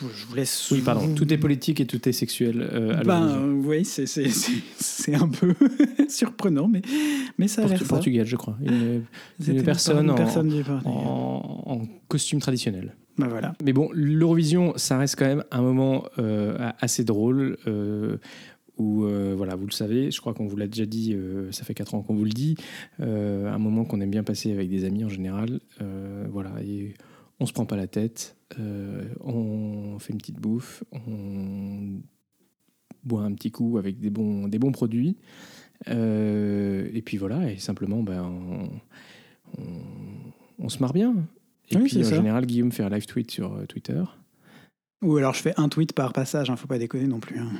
je 0.00 0.26
vous 0.26 0.34
laisse. 0.34 0.70
Oui, 0.70 0.80
pardon. 0.80 1.06
vous- 1.06 1.14
Tout 1.14 1.32
est 1.32 1.38
politique 1.38 1.80
et 1.80 1.86
tout 1.86 2.08
est 2.08 2.12
sexuel 2.12 2.60
euh, 2.72 2.98
à 2.98 3.02
Ben, 3.04 3.60
oui, 3.64 3.84
c'est- 3.84 4.06
c'est 4.06 4.28
c'est- 4.28 4.62
c'est 4.78 5.14
un 5.14 5.28
peu 5.28 5.54
surprenant, 6.08 6.68
mais, 6.68 6.82
mais 7.38 7.48
ça 7.48 7.62
a 7.64 7.66
l'air. 7.68 7.82
Portugal, 7.84 8.26
je 8.26 8.36
crois. 8.36 8.56
Une, 8.62 9.02
une 9.46 9.62
personne 9.62 10.04
une 10.04 10.10
en- 10.10 10.14
personne 10.14 10.52
en, 10.84 11.62
en 11.66 11.82
costume 12.08 12.38
traditionnel. 12.40 12.94
Ben 13.16 13.26
voilà. 13.28 13.54
Mais 13.64 13.72
bon, 13.72 13.90
l'Eurovision, 13.92 14.72
ça 14.76 14.96
reste 14.98 15.16
quand 15.16 15.26
même 15.26 15.42
un 15.50 15.60
moment 15.62 16.04
euh, 16.18 16.56
assez 16.80 17.02
drôle. 17.04 17.56
euh, 17.66 18.16
où, 18.80 19.06
euh, 19.06 19.34
voilà, 19.36 19.56
vous 19.56 19.66
le 19.66 19.72
savez, 19.72 20.12
je 20.12 20.20
crois 20.20 20.34
qu'on 20.34 20.46
vous 20.46 20.56
l'a 20.56 20.68
déjà 20.68 20.86
dit, 20.86 21.12
euh, 21.12 21.50
ça 21.50 21.64
fait 21.64 21.74
4 21.74 21.96
ans 21.96 22.02
qu'on 22.02 22.14
vous 22.14 22.22
le 22.24 22.30
dit, 22.30 22.54
euh, 23.00 23.52
un 23.52 23.58
moment 23.58 23.84
qu'on 23.84 24.00
aime 24.00 24.10
bien 24.10 24.22
passer 24.22 24.52
avec 24.52 24.68
des 24.70 24.84
amis 24.84 25.04
en 25.04 25.08
général. 25.08 25.58
voilà, 26.30 26.52
et 26.64 26.94
on 27.40 27.46
se 27.46 27.52
prend 27.52 27.66
pas 27.66 27.76
la 27.76 27.86
tête, 27.86 28.36
euh, 28.58 29.04
on 29.20 29.98
fait 29.98 30.12
une 30.12 30.18
petite 30.18 30.40
bouffe, 30.40 30.82
on 30.92 32.00
boit 33.04 33.22
un 33.22 33.32
petit 33.32 33.50
coup 33.50 33.78
avec 33.78 34.00
des 34.00 34.10
bons, 34.10 34.48
des 34.48 34.58
bons 34.58 34.72
produits. 34.72 35.16
euh, 35.88 36.88
et 36.92 37.02
puis 37.02 37.16
voilà, 37.16 37.50
et 37.52 37.58
simplement, 37.58 38.02
ben, 38.02 38.22
on, 38.22 38.68
on- 39.60 40.32
on 40.60 40.68
se 40.68 40.78
marre 40.80 40.92
bien. 40.92 41.14
Et 41.70 41.76
Oui, 41.76 41.84
puis 41.84 42.00
en 42.00 42.08
ça. 42.08 42.16
général, 42.16 42.46
Guillaume 42.46 42.72
fait 42.72 42.82
un 42.82 42.88
live 42.88 43.06
tweet 43.06 43.30
sur 43.30 43.52
euh, 43.54 43.66
Twitter. 43.66 44.02
Ou 45.02 45.16
alors 45.16 45.34
je 45.34 45.40
fais 45.42 45.54
un 45.56 45.68
tweet 45.68 45.92
par 45.92 46.12
passage, 46.12 46.50
hein, 46.50 46.56
faut 46.56 46.66
pas 46.66 46.78
déconner 46.78 47.06
non 47.06 47.20
plus. 47.20 47.38
hein. 47.38 47.50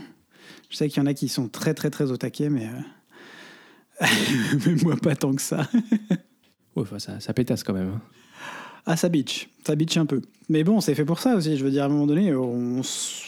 Je 0.71 0.77
sais 0.77 0.89
qu'il 0.89 1.01
y 1.01 1.03
en 1.03 1.07
a 1.07 1.15
qui 1.15 1.29
sont 1.29 1.49
très 1.49 1.75
très 1.75 1.91
très 1.91 2.11
au 2.11 2.17
taquet, 2.17 2.49
mais, 2.51 2.67
euh, 2.67 4.07
mais 4.67 4.75
moi 4.83 4.97
pas 4.97 5.15
tant 5.15 5.33
que 5.35 5.43
ça. 5.43 5.69
Ouais, 6.75 6.83
enfin, 6.83 6.99
ça, 6.99 7.21
ça 7.21 7.33
pétasse 7.35 7.63
quand 7.63 7.75
même. 7.75 7.91
hein. 7.91 8.03
Ah, 8.91 8.97
ça 8.97 9.09
bitch, 9.11 9.49
ça 9.67 9.77
bitch 9.77 9.97
un 9.99 10.07
peu. 10.07 10.23
Mais 10.49 10.65
bon, 10.65 10.81
c'est 10.81 10.95
fait 10.95 11.05
pour 11.05 11.19
ça 11.21 11.37
aussi. 11.37 11.57
Je 11.59 11.65
veux 11.65 11.71
dire, 11.71 11.83
à 11.83 11.87
un 11.87 11.91
moment 11.91 12.07
donné, 12.07 12.35
on 12.35 12.81
s- 12.81 13.23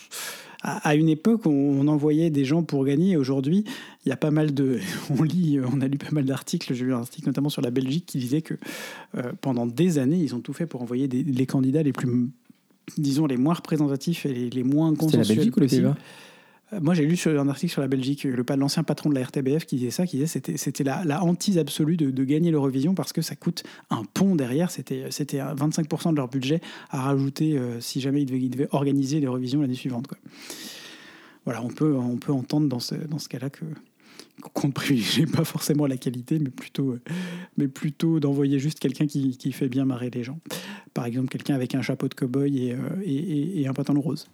à 0.62 0.94
une 0.94 1.08
époque, 1.10 1.44
on- 1.46 1.86
envoyait 1.86 2.30
des 2.30 2.44
gens 2.46 2.62
pour 2.62 2.84
gagner. 2.84 3.16
Aujourd'hui, 3.16 3.64
il 4.06 4.08
y 4.08 4.12
a 4.12 4.16
pas 4.16 4.30
mal 4.30 4.54
de. 4.54 4.78
On 5.18 5.22
lit, 5.22 5.58
on 5.60 5.80
a 5.82 5.88
lu 5.88 5.98
pas 5.98 6.10
mal 6.12 6.24
d'articles. 6.24 6.72
J'ai 6.74 6.84
lu 6.84 6.94
un 6.94 7.00
article 7.00 7.26
notamment 7.28 7.48
sur 7.50 7.60
la 7.62 7.70
Belgique 7.70 8.06
qui 8.06 8.18
disait 8.18 8.40
que 8.42 8.54
euh, 9.16 9.32
pendant 9.42 9.66
des 9.66 9.98
années, 9.98 10.18
ils 10.18 10.34
ont 10.34 10.40
tout 10.40 10.52
fait 10.54 10.66
pour 10.66 10.80
envoyer 10.82 11.08
des- 11.08 11.24
les 11.24 11.46
candidats 11.46 11.82
les 11.82 11.92
plus, 11.92 12.08
disons, 12.96 13.26
les 13.26 13.36
moins 13.36 13.54
représentatifs 13.54 14.24
et 14.26 14.32
les, 14.32 14.50
les 14.50 14.62
moins 14.62 14.90
C'était 14.92 15.04
la 15.04 15.10
consensuels 15.18 15.36
Belgique 15.36 15.56
ou 15.56 15.60
Euh, 15.90 15.94
Moi, 16.80 16.94
j'ai 16.94 17.04
lu 17.04 17.18
un 17.26 17.48
article 17.48 17.72
sur 17.72 17.80
la 17.80 17.88
Belgique, 17.88 18.24
l'ancien 18.56 18.84
patron 18.84 19.10
de 19.10 19.14
la 19.14 19.24
RTBF 19.24 19.64
qui 19.64 19.76
disait 19.76 19.90
ça, 19.90 20.06
qui 20.06 20.16
disait 20.16 20.28
c'était 20.28 20.56
c'était 20.56 20.84
la, 20.84 21.04
la 21.04 21.24
hantise 21.24 21.58
absolue 21.58 21.96
de, 21.96 22.24
gagner 22.24 22.52
l'Eurovision 22.52 22.94
parce 22.94 23.12
que 23.12 23.22
ça 23.22 23.34
coûte 23.34 23.64
un 23.90 24.04
pont 24.04 24.36
derrière. 24.36 24.70
C'était 24.70 25.06
c'était 25.10 25.40
un 25.40 25.54
25% 25.54 26.12
de 26.12 26.16
leur 26.16 26.28
budget 26.28 26.60
à 26.90 27.02
rajouter 27.02 27.58
euh, 27.58 27.80
si 27.80 28.00
jamais 28.00 28.22
ils 28.22 28.26
devaient, 28.26 28.40
ils 28.40 28.50
devaient 28.50 28.68
organiser 28.70 29.18
l'Eurovision 29.18 29.62
l'année 29.62 29.74
suivante. 29.74 30.06
Voilà, 31.44 31.62
on 31.64 31.68
peut, 31.68 31.96
on 31.96 32.18
peut 32.18 32.32
entendre 32.32 32.68
dans 32.68 32.78
ce, 32.78 32.94
dans 32.94 33.18
ce 33.18 33.28
cas-là 33.28 33.50
que 33.50 33.64
qu'on 34.54 34.68
ne 34.68 34.72
privilégie 34.72 35.26
pas 35.26 35.44
forcément 35.44 35.86
la 35.86 35.96
qualité, 35.96 36.38
mais 36.38 36.50
plutôt, 36.50 36.90
euh, 36.92 37.00
mais 37.56 37.68
plutôt 37.68 38.20
d'envoyer 38.20 38.58
juste 38.58 38.78
quelqu'un 38.80 39.06
qui, 39.06 39.36
qui 39.36 39.52
fait 39.52 39.68
bien 39.68 39.84
marrer 39.84 40.10
les 40.10 40.24
gens. 40.24 40.38
Par 40.94 41.06
exemple, 41.06 41.28
quelqu'un 41.28 41.54
avec 41.54 41.74
un 41.74 41.82
chapeau 41.82 42.08
de 42.08 42.14
cow-boy 42.14 42.56
et, 42.58 42.72
euh, 42.72 42.76
et, 43.04 43.14
et- 43.14 43.60
et 43.62 43.66
un 43.68 43.72
pantalon 43.72 44.00
rose. 44.00 44.26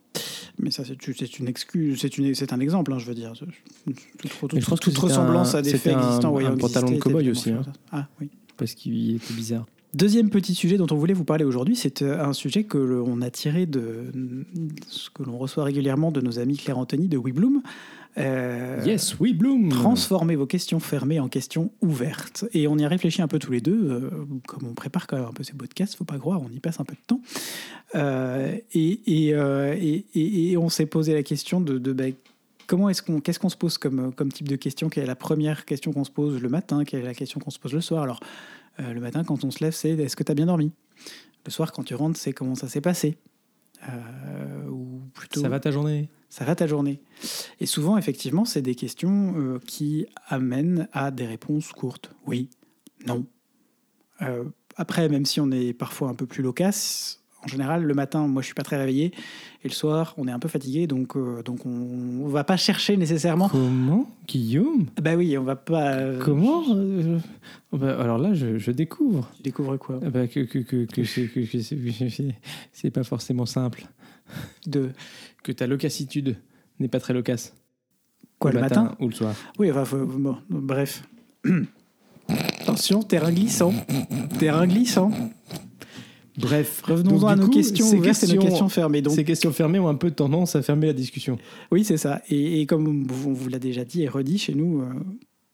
Mais 0.59 0.71
ça, 0.71 0.85
c'est 0.85 1.38
une 1.38 1.49
excuse, 1.49 2.01
c'est 2.35 2.53
un 2.53 2.61
exemple, 2.61 2.92
hein, 2.92 2.99
je 2.99 3.07
veux 3.07 3.14
dire. 3.14 3.33
Toute, 3.35 4.31
toute- 4.40 4.53
Mais 4.55 4.61
je 4.61 4.66
pense 4.66 4.81
toute 4.81 4.97
ressemblance 4.97 5.55
un- 5.55 5.59
à 5.59 5.62
des 5.62 5.77
faits 5.77 5.95
un- 5.95 5.99
existants 6.03 6.38
ayant 6.40 6.53
un 6.53 6.57
pantalon 6.57 6.90
de 6.90 6.97
cow-boy 6.99 7.31
aussi, 7.31 7.51
hein. 7.51 7.62
Ah 7.92 8.09
oui. 8.21 8.31
Parce 8.57 8.73
qu'il 8.75 9.16
était 9.16 9.35
bizarre. 9.35 9.66
Deuxième 9.95 10.29
petit 10.31 10.55
sujet 10.55 10.77
dont 10.77 10.87
on 10.90 10.97
voulait 10.97 11.14
vous 11.14 11.25
parler 11.25 11.45
aujourd'hui, 11.45 11.75
c'est 11.77 12.03
euh, 12.03 12.23
un 12.23 12.33
sujet 12.35 12.64
que 12.64 12.77
l'on 12.77 13.21
a 13.23 13.31
tiré 13.31 13.64
de 13.66 14.11
ce 14.88 15.09
que 15.11 15.23
l'on 15.23 15.38
reçoit 15.38 15.64
régulièrement 15.64 16.11
de 16.12 16.21
nos 16.21 16.38
amis 16.38 16.57
Claire 16.57 16.77
Anthony 16.79 17.09
de 17.09 17.16
WeBloom. 17.16 17.62
Euh, 18.18 18.83
yes, 18.87 19.18
oui, 19.20 19.35
Bloom 19.35 19.68
Transformer 19.68 20.37
vos 20.37 20.46
questions 20.46 20.81
fermées 20.81 21.20
en 21.20 21.29
questions 21.29 21.70
ouvertes. 21.83 22.46
Et 22.55 22.66
on 22.66 22.79
y 22.79 22.85
a 22.85 22.88
réfléchi 22.88 23.20
un 23.20 23.29
peu 23.29 23.38
tous 23.38 23.52
les 23.52 23.61
deux. 23.61 23.90
euh, 23.90 24.11
comme 24.46 24.66
on 24.66 24.72
prépare 24.74 25.07
quand 25.07 25.16
même 25.16 25.26
un 25.26 25.33
peu 25.33 25.42
ces 25.42 25.52
podcasts, 25.52 25.96
faut 25.96 26.05
pas 26.05 26.18
croire, 26.18 26.40
on 26.42 26.48
y 26.50 26.59
passe 26.61 26.81
un 26.81 26.85
peu 26.85 26.94
de 26.94 27.00
temps. 27.07 27.20
Euh, 27.94 28.57
et, 28.72 29.26
et, 29.29 29.35
euh, 29.35 29.74
et- 29.79 30.57
on 30.57 30.68
s'est 30.70 30.87
posé 30.87 31.12
la 31.12 31.22
question 31.22 31.61
de, 31.61 31.76
de, 31.79 31.92
ben, 31.92 32.14
comment 32.66 32.88
est-ce 32.88 33.02
qu'on, 33.02 33.20
qu'est-ce 33.20 33.38
qu'on 33.38 33.50
se 33.50 33.57
pose 33.57 33.76
comme, 33.76 34.12
comme 34.14 34.33
type 34.33 34.48
de 34.48 34.57
question? 34.57 34.88
Quelle 34.88 35.05
est 35.05 35.09
la 35.09 35.14
première 35.16 35.66
question 35.66 35.92
qu'on 35.92 36.05
se 36.05 36.11
pose 36.11 36.40
le 36.40 36.48
matin? 36.48 36.85
Quelle 36.85 37.00
est 37.00 37.07
la 37.07 37.14
question 37.14 37.38
qu'on 37.38 37.50
se 37.50 37.59
pose 37.59 37.74
le 37.74 37.81
soir? 37.83 38.02
Alors, 38.02 38.20
le 38.79 38.98
matin, 39.00 39.24
quand 39.24 39.44
on 39.44 39.50
se 39.50 39.62
lève, 39.62 39.72
c'est 39.74 39.90
est-ce 39.90 40.16
que 40.16 40.22
tu 40.22 40.33
as 40.33 40.35
bien 40.35 40.46
dormi? 40.46 40.72
Le 41.44 41.50
soir, 41.50 41.70
quand 41.72 41.83
tu 41.83 41.94
rentres, 41.94 42.18
c'est 42.18 42.33
comment 42.33 42.55
ça 42.55 42.68
s'est 42.68 42.81
passé? 42.81 43.16
Ou 44.70 45.00
plutôt, 45.14 45.40
Ça 45.42 45.48
va 45.48 45.61
ta 45.61 45.70
journée? 45.70 46.09
Ça 46.29 46.45
va 46.45 46.55
ta 46.55 46.67
journée 46.67 47.01
Et 47.61 47.67
souvent, 47.67 47.97
effectivement, 47.97 48.45
c'est 48.45 48.62
des 48.62 48.75
questions 48.75 49.35
euh, 49.37 49.59
qui 49.67 50.07
amènent 50.29 50.89
à 50.93 51.11
des 51.11 51.27
réponses 51.27 51.73
courtes. 51.73 52.11
Oui, 52.27 52.49
non. 53.07 53.25
Euh, 54.23 54.45
après, 54.77 55.09
même 55.09 55.25
si 55.25 55.41
on 55.41 55.51
est 55.51 55.73
parfois 55.73 56.09
un 56.09 56.15
peu 56.15 56.27
plus 56.27 56.43
loquace, 56.43 57.23
en 57.45 57.49
général, 57.49 57.85
le 57.85 57.95
matin, 57.95 58.27
moi, 58.27 58.43
je 58.43 58.47
suis 58.47 58.55
pas 58.55 58.65
très 58.65 58.77
réveillé, 58.77 59.12
et 59.62 59.69
le 59.69 59.73
soir, 59.73 60.15
on 60.17 60.27
est 60.27 60.33
un 60.33 60.39
peu 60.39 60.49
fatigué, 60.49 60.87
donc, 60.89 61.17
euh, 61.17 61.43
donc 61.45 61.65
on, 61.65 61.71
on 62.25 62.29
va 62.29 62.43
pas 62.45 62.57
chercher 62.57 62.97
nécessairement. 62.97 63.49
Comment 63.49 64.11
Guillaume? 64.27 64.87
Bah 65.01 65.15
oui, 65.15 65.39
on 65.39 65.45
va 65.45 65.55
pas. 65.55 65.93
euh, 65.93 66.21
Comment 66.25 66.65
euh, 66.75 67.19
bah, 67.73 68.01
Alors 68.01 68.19
là, 68.19 68.35
je, 68.35 68.59
je 68.59 68.71
découvre 68.73 69.31
Tu 69.37 69.43
découvres 69.43 69.79
quoi? 69.79 70.01
Ah 70.05 70.11
bah, 70.11 70.27
que, 70.27 70.41
que, 70.41 70.59
que, 70.59 70.87
que, 70.87 71.05
c'est 72.73 72.91
pas 72.91 73.05
forcément 73.05 73.47
simple. 73.47 73.87
De 74.67 74.91
Que 75.46 75.52
ta 75.52 75.68
locassitude 75.68 76.38
n'est 76.80 76.88
pas 76.88 76.98
très 76.98 77.14
loquace. 77.14 77.54
quoi 78.40 78.50
le 78.50 78.59
matin, 78.59 78.96
Ou 78.98 79.06
le 79.06 79.14
soir. 79.14 79.32
Oui, 79.61 79.70
enfin, 79.70 79.85
faut- 79.85 80.04
bon, 80.04 80.37
bref. 80.50 81.04
Attention, 82.28 83.02
terrain 83.04 83.30
glissant. 83.30 83.72
Terrain 84.40 84.66
glissant. 84.66 85.12
Bref, 86.37 86.82
Revenons-en 86.85 87.18
Donc, 87.20 87.30
à 87.30 87.35
du 87.37 87.40
nos 87.42 87.46
coup, 87.46 87.52
questions 87.52 87.87
ces 87.87 87.96
ouvertes 87.96 88.24
et 88.24 88.26
nos 88.26 88.32
questions- 88.32 88.48
questions 88.50 88.68
fermées. 88.68 89.02
Donc, 89.02 89.14
Ces 89.14 89.22
questions 89.24 89.52
fermées 89.52 89.78
ont 89.78 89.87
un 89.88 89.94
peu 89.94 90.11
tendance 90.11 90.56
à 90.56 90.62
fermer 90.62 90.88
la 90.88 90.92
discussion. 90.92 91.38
Oui, 91.70 91.85
c'est 91.85 91.96
ça. 91.96 92.20
Et, 92.28 92.61
et 92.61 92.66
comme 92.66 93.06
on 93.09 93.32
vous 93.32 93.48
l'a 93.48 93.61
déjà 93.61 93.85
dit 93.85 94.02
et 94.02 94.09
redit 94.09 94.38
chez 94.38 94.54
nous, 94.54 94.80
euh, 94.82 94.87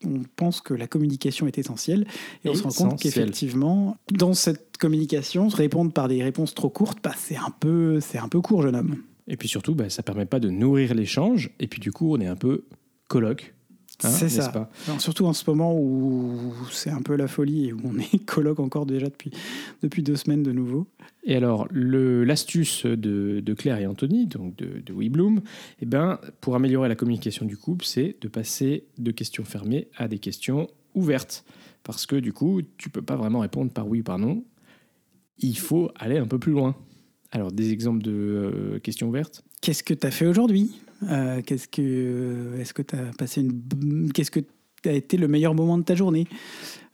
on 0.07 0.22
pense 0.37 0.62
que 0.62 0.72
la 0.72 0.87
communication 0.87 1.46
est 1.46 1.59
essentielle. 1.59 2.07
Et 2.44 2.48
on 2.48 2.55
se 2.55 2.62
rend 2.62 2.70
compte 2.70 2.78
Essentielle. 3.05 3.12
qu'effectivement, 3.26 3.98
dans 4.11 4.33
cette 4.33 4.78
communication, 4.78 5.50
se 5.50 5.57
répondre 5.57 5.92
par 5.92 6.09
des 6.09 6.22
réponses 6.24 6.55
trop 6.55 6.70
courtes, 6.70 6.98
bah, 7.02 7.12
c'est 7.16 7.37
un, 7.37 7.50
peu- 7.61 8.00
c'est 8.00 8.18
un 8.18 8.28
peu 8.28 8.40
court, 8.40 8.62
jeune 8.62 8.74
homme. 8.74 8.96
Et 9.29 9.37
puis 9.37 9.49
surtout, 9.49 9.75
bah, 9.75 9.89
ça 9.91 10.03
permet 10.03 10.27
pas 10.27 10.41
de 10.41 10.51
nourrir 10.51 10.95
l'échange. 10.95 11.51
Et 11.61 11.69
puis 11.69 11.81
du 11.81 11.93
coup, 11.93 12.15
on 12.15 12.21
est 12.21 12.27
un 12.27 12.37
peu 12.37 12.67
coloc. 13.09 13.55
hein, 14.03 14.09
c'est 14.11 14.29
ça. 14.29 14.49
pas? 14.49 14.71
Alors, 14.89 15.01
surtout 15.01 15.27
en 15.27 15.33
ce 15.33 15.49
moment 15.49 15.79
où 15.79 16.53
c'est 16.71 16.91
un 16.91 17.03
peu 17.03 17.15
la 17.15 17.29
folie 17.29 17.69
et 17.69 17.73
où 17.73 17.81
on 17.85 17.99
est 17.99 18.19
colloque 18.27 18.59
encore 18.59 18.85
déjà 18.87 19.07
depuis, 19.07 19.31
depuis 19.83 20.03
deux 20.03 20.17
semaines 20.17 20.43
de 20.43 20.51
nouveau. 20.51 20.89
Et 21.25 21.37
alors, 21.37 21.69
l'astuce 21.71 22.85
de, 22.85 23.41
de 23.41 23.55
Claire 23.55 23.79
et 23.79 23.87
Anthony, 23.87 24.27
donc 24.27 24.57
de, 24.57 24.81
de 24.81 24.93
WeBloom, 24.93 25.41
eh 25.81 25.87
ben, 25.87 26.19
pour 26.41 26.57
améliorer 26.57 26.89
la 26.89 26.97
communication 26.97 27.47
du 27.47 27.57
couple, 27.57 27.85
c'est 27.85 28.17
de 28.21 28.29
passer 28.29 28.87
de 28.99 29.13
questions 29.13 29.45
fermées 29.45 29.89
à 29.97 30.09
des 30.09 30.19
questions 30.19 30.69
ouvertes. 30.95 31.45
Parce 31.85 32.07
que 32.07 32.17
du 32.17 32.33
coup, 32.33 32.61
tu 32.79 32.91
peux 32.91 33.03
pas 33.03 33.17
vraiment 33.17 33.41
répondre 33.41 33.71
par 33.71 33.87
oui 33.89 34.01
ou 34.01 34.05
par 34.05 34.19
non. 34.19 34.45
Il 35.39 35.59
faut 35.59 35.91
aller 35.97 36.19
un 36.19 36.27
peu 36.27 36.39
plus 36.39 36.53
loin. 36.53 36.77
Alors, 37.33 37.51
des 37.51 37.73
exemples 37.73 38.03
de 38.03 38.12
euh, 38.12 38.79
questions 38.79 39.09
ouvertes. 39.09 39.42
Qu'est-ce 39.61 39.83
que 39.83 39.95
tu 39.95 40.07
as 40.07 40.11
fait 40.11 40.27
aujourd'hui? 40.27 40.73
Euh, 41.11 41.40
Qu'est-ce 41.45 41.66
que 41.66 42.53
est-ce 42.61 42.73
que 42.73 42.83
tu 42.83 42.95
as 42.95 43.11
passé 43.18 43.40
une 43.40 44.12
qu'est-ce 44.12 44.31
que 44.31 44.40
a 44.88 44.92
été 44.92 45.16
le 45.16 45.29
meilleur 45.29 45.55
moment 45.55 45.79
de 45.79 45.85
ta 45.85 45.95
journée? 45.95 46.27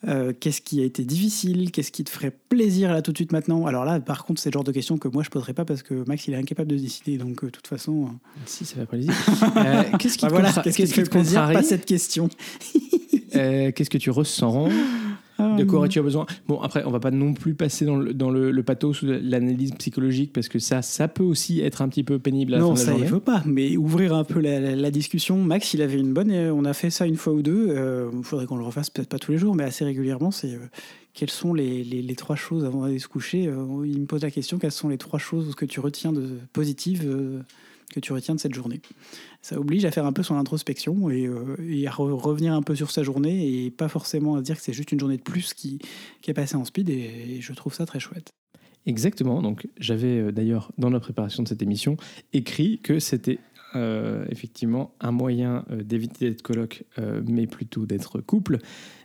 Euh, 0.06 0.32
Qu'est-ce 0.38 0.60
qui 0.60 0.80
a 0.80 0.84
été 0.84 1.04
difficile? 1.04 1.70
Qu'est-ce 1.70 1.90
qui 1.90 2.04
te 2.04 2.10
ferait 2.10 2.32
plaisir 2.48 2.92
là 2.92 3.02
tout 3.02 3.12
de 3.12 3.18
suite 3.18 3.32
maintenant? 3.32 3.66
Alors 3.66 3.84
là, 3.84 4.00
par 4.00 4.24
contre, 4.24 4.40
c'est 4.40 4.50
le 4.50 4.54
genre 4.54 4.64
de 4.64 4.72
questions 4.72 4.98
que 4.98 5.08
moi 5.08 5.22
je 5.22 5.30
poserais 5.30 5.54
pas 5.54 5.64
parce 5.64 5.82
que 5.82 6.04
Max 6.06 6.26
il 6.28 6.34
est 6.34 6.36
incapable 6.36 6.70
de 6.70 6.76
décider. 6.76 7.18
Donc 7.18 7.42
euh, 7.42 7.46
de 7.46 7.50
toute 7.50 7.66
façon, 7.66 8.04
euh, 8.04 8.40
Si, 8.46 8.64
ça 8.64 8.76
va 8.76 8.86
plaisir. 8.86 9.12
Euh, 9.56 9.82
qu'est-ce 9.98 10.18
qui 10.18 10.24
bah 10.26 10.28
te 10.28 10.34
voilà, 10.34 10.52
te 10.52 10.68
qui 10.68 10.84
te 10.84 11.10
plaisir? 11.10 11.50
Pas 11.52 11.62
cette 11.62 11.86
question. 11.86 12.28
Qu'est-ce 13.30 13.90
que 13.90 13.98
tu 13.98 14.10
ressens? 14.10 14.68
De 15.38 15.62
Euh, 15.62 15.64
quoi 15.66 15.78
aurais-tu 15.78 16.00
besoin? 16.02 16.26
Bon, 16.48 16.60
après, 16.60 16.82
on 16.84 16.90
va 16.90 16.98
pas 16.98 17.12
non 17.12 17.32
plus 17.32 17.54
passer 17.54 17.84
dans 17.84 17.96
le, 17.96 18.12
dans 18.12 18.30
le, 18.30 18.50
le 18.50 18.62
pathos 18.64 19.02
ou 19.02 19.06
l'analyse 19.06 19.72
psychologique 19.78 20.32
parce 20.32 20.48
que 20.48 20.58
ça, 20.58 20.82
ça 20.82 21.06
peut 21.06 21.22
aussi 21.22 21.60
être 21.60 21.80
un 21.80 21.88
petit 21.88 22.02
peu 22.02 22.18
pénible 22.18 22.54
à 22.54 22.56
la 22.56 22.62
Non, 22.62 22.74
fin 22.74 22.74
de 22.74 22.78
la 22.80 22.84
ça 22.84 22.90
il 22.92 22.94
journée. 22.96 23.08
faut 23.10 23.20
pas, 23.20 23.42
mais 23.46 23.76
ouvrir 23.76 24.14
un 24.14 24.24
peu 24.24 24.40
la, 24.40 24.58
la- 24.58 24.74
la 24.74 24.90
discussion. 24.90 25.36
Max, 25.42 25.74
il 25.74 25.82
avait 25.82 25.98
une 26.00 26.12
bonne. 26.12 26.30
euh, 26.32 26.52
On 26.52 26.64
a 26.64 26.72
fait 26.74 26.90
ça 26.90 27.06
une 27.06 27.16
fois 27.16 27.32
ou 27.32 27.42
deux. 27.42 27.68
Il 28.12 28.24
faudrait 28.24 28.46
qu'on 28.46 28.56
le 28.56 28.64
refasse, 28.64 28.90
peut-être 28.90 29.08
pas 29.08 29.18
tous 29.20 29.30
les 29.32 29.38
jours, 29.38 29.54
mais 29.54 29.64
assez 29.64 29.84
régulièrement. 29.84 30.30
C'est 30.32 30.54
euh, 30.54 30.58
quelles 31.14 31.30
sont 31.30 31.54
les, 31.54 31.84
les- 31.84 32.02
les 32.02 32.14
trois 32.16 32.36
choses 32.36 32.64
avant 32.64 32.82
d'aller 32.82 32.98
se 32.98 33.08
coucher? 33.08 33.46
Euh, 33.46 33.64
Il 33.86 34.00
me 34.00 34.06
pose 34.06 34.22
la 34.22 34.30
question 34.32 34.58
quelles 34.58 34.72
sont 34.72 34.88
les 34.88 34.98
trois 34.98 35.18
choses 35.20 35.54
que 35.54 35.64
tu 35.64 35.78
retiens 35.80 36.12
de 36.12 36.30
positives 36.52 37.04
euh, 37.06 37.40
que 37.88 38.00
tu 38.00 38.12
retiens 38.12 38.34
de 38.34 38.40
cette 38.40 38.54
journée 38.54 38.80
Ça 39.42 39.58
oblige 39.58 39.84
à 39.84 39.90
faire 39.90 40.06
un 40.06 40.12
peu 40.12 40.22
son 40.22 40.36
introspection 40.36 41.10
et, 41.10 41.26
euh, 41.26 41.56
à 41.86 41.90
re- 41.90 42.12
revenir 42.12 42.52
un 42.52 42.62
peu 42.62 42.74
sur 42.74 42.90
sa 42.90 43.02
journée 43.02 43.64
et 43.64 43.70
pas 43.70 43.88
forcément 43.88 44.36
à 44.36 44.42
dire 44.42 44.56
que 44.56 44.62
c'est 44.62 44.72
juste 44.72 44.92
une 44.92 45.00
journée 45.00 45.16
de 45.16 45.22
plus 45.22 45.54
qui, 45.54 45.78
qui 46.20 46.30
est 46.30 46.34
passée 46.34 46.56
en 46.56 46.64
speed. 46.64 46.90
Et, 46.90 47.40
je 47.40 47.52
trouve 47.52 47.74
ça 47.74 47.86
très 47.86 48.00
chouette. 48.00 48.32
Exactement. 48.86 49.42
Donc, 49.42 49.68
j'avais 49.78 50.18
euh, 50.18 50.32
d'ailleurs, 50.32 50.72
dans 50.78 50.90
la 50.90 51.00
préparation 51.00 51.42
de 51.42 51.48
cette 51.48 51.62
émission, 51.62 51.96
écrit 52.32 52.78
que 52.78 52.98
c'était 52.98 53.38
euh, 53.74 54.24
effectivement 54.30 54.94
un 55.00 55.12
moyen 55.12 55.64
d'éviter 55.70 56.30
d'être 56.30 56.42
coloc, 56.42 56.84
euh, 56.98 57.22
mais 57.26 57.46
plutôt 57.46 57.86
d'être 57.86 58.20
couple, 58.20 58.58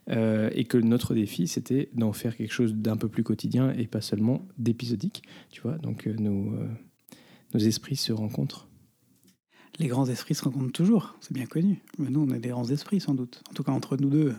et 0.10 0.66
que 0.66 0.78
notre 0.78 1.14
défi, 1.14 1.48
c'était 1.48 1.88
d'en 1.94 2.12
faire 2.12 2.36
quelque 2.36 2.52
chose 2.52 2.74
d'un 2.74 2.98
peu 2.98 3.08
plus 3.08 3.24
quotidien 3.24 3.74
et 3.78 3.88
pas 3.88 4.02
seulement 4.02 4.46
d'épisodique. 4.58 5.24
Tu 5.50 5.62
vois, 5.62 5.78
donc 5.78 6.08
nos, 6.08 6.54
nos 7.54 7.60
esprits 7.60 7.96
se 7.96 8.12
rencontrent. 8.12 8.68
Les 9.80 9.88
grands 9.88 10.08
esprits 10.08 10.36
se 10.36 10.44
rencontrent 10.44 10.72
toujours, 10.72 11.16
c'est 11.20 11.34
bien 11.34 11.46
connu. 11.46 11.82
Mais 11.98 12.10
nous, 12.10 12.26
on 12.30 12.34
est 12.34 12.40
des 12.40 12.50
grands 12.50 12.70
esprits 12.70 13.00
sans 13.00 13.16
doute. 13.16 13.42
En 13.50 13.54
tout 13.54 13.64
cas, 13.64 13.72
entre 13.72 13.98
nous 13.98 14.10
deux, 14.10 14.34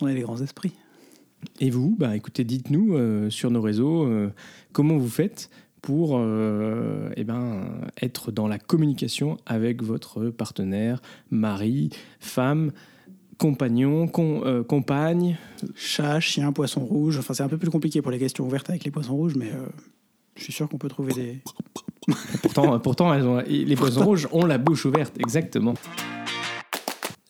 on 0.00 0.08
est 0.08 0.14
des 0.14 0.22
grands 0.22 0.40
esprits. 0.40 0.72
Et 1.60 1.70
vous, 1.70 1.96
bah, 1.98 2.16
écoutez, 2.16 2.44
dites-nous 2.44 2.94
euh, 2.94 3.30
sur 3.30 3.50
nos 3.50 3.60
réseaux 3.60 4.04
euh, 4.04 4.30
comment 4.72 4.96
vous 4.96 5.08
faites 5.08 5.50
pour 5.82 6.12
euh, 6.14 7.10
eh 7.16 7.24
ben, 7.24 7.66
être 8.00 8.30
dans 8.30 8.46
la 8.46 8.58
communication 8.58 9.36
avec 9.46 9.82
votre 9.82 10.30
partenaire, 10.30 11.02
mari, 11.30 11.90
femme, 12.20 12.70
compagnon, 13.36 14.08
euh, 14.18 14.62
compagne? 14.62 15.36
Chat, 15.74 16.20
chien, 16.20 16.52
poisson 16.52 16.84
rouge. 16.84 17.18
Enfin, 17.18 17.34
c'est 17.34 17.42
un 17.42 17.48
peu 17.48 17.58
plus 17.58 17.70
compliqué 17.70 18.00
pour 18.00 18.12
les 18.12 18.20
questions 18.20 18.46
ouvertes 18.46 18.70
avec 18.70 18.84
les 18.84 18.92
poissons 18.92 19.16
rouges, 19.16 19.34
mais 19.34 19.50
euh, 19.50 19.66
je 20.36 20.44
suis 20.44 20.52
sûr 20.52 20.68
qu'on 20.68 20.78
peut 20.78 20.88
trouver 20.88 21.12
des. 21.12 21.42
Pourtant, 22.42 22.78
pourtant 22.80 23.14
elles 23.14 23.24
ont, 23.24 23.42
les 23.46 23.76
poissons 23.76 24.04
rouges 24.04 24.28
ont 24.32 24.44
la 24.44 24.58
bouche 24.58 24.84
ouverte, 24.84 25.14
exactement. 25.18 25.74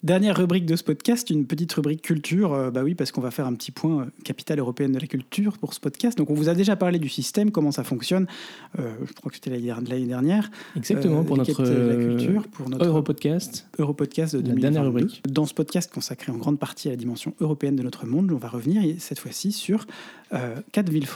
Dernière 0.03 0.37
rubrique 0.37 0.67
de 0.67 0.75
ce 0.75 0.83
podcast, 0.83 1.31
une 1.31 1.47
petite 1.47 1.73
rubrique 1.75 2.03
culture. 2.03 2.53
Euh, 2.55 2.71
bah 2.73 2.83
oui, 2.83 2.97
parce 2.97 3.13
qu'on 3.13 3.21
va 3.21 3.31
faire 3.31 3.47
un 3.47 3.55
petit 3.55 3.71
point 3.71 4.01
euh, 4.01 4.05
capitale 4.25 4.59
européenne 4.59 4.91
de 4.91 4.99
la 4.99 5.07
culture 5.07 5.59
pour 5.59 5.75
ce 5.75 5.79
podcast. 5.79 6.19
Donc, 6.19 6.29
on 6.29 6.35
vous 6.35 6.49
a 6.49 6.55
déjà 6.55 6.75
parlé 6.75 6.99
du 6.99 7.09
système, 7.09 7.53
comment 7.53 7.71
ça 7.71 7.85
fonctionne. 7.85 8.27
Euh, 8.81 8.97
je 9.07 9.13
crois 9.13 9.31
que 9.31 9.37
c'était 9.37 9.51
l'année 9.51 10.07
dernière. 10.07 10.51
Exactement, 10.75 11.21
Euh, 11.21 11.23
pour 11.23 11.37
notre 11.37 11.63
la 11.63 11.95
culture, 11.95 12.49
pour 12.49 12.69
notre 12.69 12.85
Europodcast. 12.85 13.69
Europodcast 13.79 14.35
de 14.35 14.41
La 14.41 14.55
2022. 14.55 14.61
dernière 14.61 14.85
rubrique. 14.85 15.23
Dans 15.29 15.47
ce 15.47 15.55
podcast 15.55 15.93
consacré 15.95 16.33
en 16.33 16.37
grande 16.37 16.59
partie 16.59 16.89
à 16.89 16.91
la 16.91 16.97
dimension 16.97 17.35
européenne 17.39 17.77
de 17.77 17.85
notre 17.85 18.05
monde, 18.05 18.33
on 18.33 18.39
va 18.39 18.49
revenir 18.49 18.83
et 18.83 18.97
cette 18.99 19.21
fois-ci 19.21 19.53
sur 19.53 19.87
quatre 20.73 20.89
villes 20.89 21.07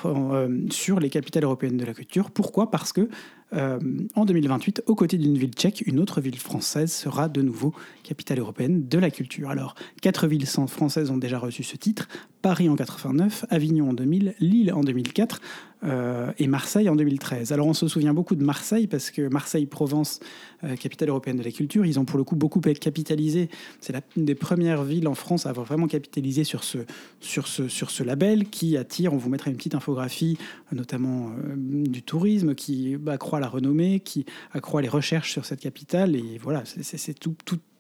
sur 0.70 1.00
les 1.00 1.08
capitales 1.08 1.44
européennes 1.44 1.78
de 1.78 1.86
la 1.86 1.94
culture. 1.94 2.30
Pourquoi? 2.30 2.70
Parce 2.70 2.92
que 2.92 3.08
euh, 3.52 3.78
en 4.14 4.24
2028, 4.24 4.82
aux 4.86 4.94
côtés 4.94 5.18
d'une 5.18 5.38
ville 5.38 5.52
tchèque, 5.52 5.84
une 5.86 6.00
autre 6.00 6.20
ville 6.20 6.38
française 6.38 6.92
sera 6.92 7.28
de 7.28 7.42
nouveau 7.42 7.72
capitale 8.02 8.40
européenne 8.40 8.88
de 8.88 8.98
la 8.98 9.10
culture. 9.10 9.50
Alors, 9.50 9.74
quatre 10.02 10.26
villes 10.26 10.46
françaises 10.46 11.10
ont 11.10 11.16
déjà 11.16 11.38
reçu 11.38 11.62
ce 11.62 11.76
titre 11.76 12.08
Paris 12.42 12.68
en 12.68 12.76
89, 12.76 13.44
Avignon 13.50 13.90
en 13.90 13.92
2000, 13.92 14.34
Lille 14.40 14.72
en 14.72 14.82
2004 14.82 15.40
euh, 15.84 16.32
et 16.38 16.46
Marseille 16.46 16.88
en 16.88 16.96
2013. 16.96 17.52
Alors, 17.52 17.66
on 17.66 17.74
se 17.74 17.86
souvient 17.88 18.14
beaucoup 18.14 18.34
de 18.34 18.44
Marseille 18.44 18.86
parce 18.86 19.10
que 19.10 19.28
Marseille-Provence, 19.28 20.20
euh, 20.64 20.74
capitale 20.76 21.10
européenne 21.10 21.36
de 21.36 21.42
la 21.42 21.50
culture, 21.50 21.84
ils 21.84 21.98
ont 22.00 22.04
pour 22.04 22.18
le 22.18 22.24
coup 22.24 22.36
beaucoup 22.36 22.60
capitalisé. 22.60 23.48
C'est 23.80 23.94
une 24.16 24.24
des 24.24 24.34
premières 24.34 24.82
villes 24.84 25.08
en 25.08 25.14
France 25.14 25.46
à 25.46 25.50
avoir 25.50 25.66
vraiment 25.66 25.86
capitalisé 25.86 26.44
sur 26.44 26.64
ce, 26.64 26.78
sur 27.20 27.46
ce, 27.46 27.68
sur 27.68 27.90
ce 27.90 28.02
label 28.02 28.48
qui 28.48 28.76
attire, 28.76 29.12
on 29.12 29.16
vous 29.18 29.28
mettra 29.28 29.50
une 29.50 29.56
petite 29.56 29.74
infographie, 29.74 30.38
notamment 30.72 31.30
euh, 31.30 31.54
du 31.56 32.02
tourisme, 32.02 32.54
qui 32.54 32.96
accroît 33.06 33.40
la 33.40 33.48
renommée, 33.48 34.00
qui 34.00 34.24
accroît 34.52 34.82
les 34.82 34.88
recherches 34.88 35.30
sur 35.32 35.44
cette 35.44 35.60
capitale. 35.60 36.16
Et 36.16 36.38
voilà, 36.42 36.64
c'est- 36.64 36.96
tout, 37.18 37.34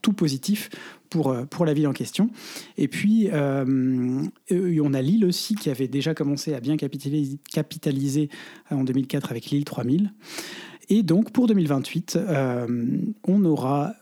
tout 0.06 0.12
positif 0.12 0.70
pour, 1.10 1.32
euh, 1.32 1.46
pour 1.46 1.64
la 1.64 1.74
ville 1.74 1.88
en 1.88 1.92
question. 1.92 2.30
Et 2.76 2.86
puis, 2.86 3.28
euh, 3.32 4.22
euh, 4.52 4.80
on 4.80 4.94
a 4.94 5.02
Lille 5.02 5.24
aussi, 5.24 5.56
qui 5.56 5.68
avait 5.68 5.88
déjà 5.88 6.14
commencé 6.14 6.54
à 6.54 6.60
bien 6.60 6.76
capitaliser, 6.76 8.28
en 8.70 8.84
2004 8.84 9.32
avec 9.32 9.46
Lille 9.46 9.64
3000. 9.64 10.12
Et 10.90 11.02
donc, 11.02 11.32
pour 11.32 11.48
2028, 11.48 12.16
euh, 12.16 12.86
on 13.26 13.44
aura 13.44 13.94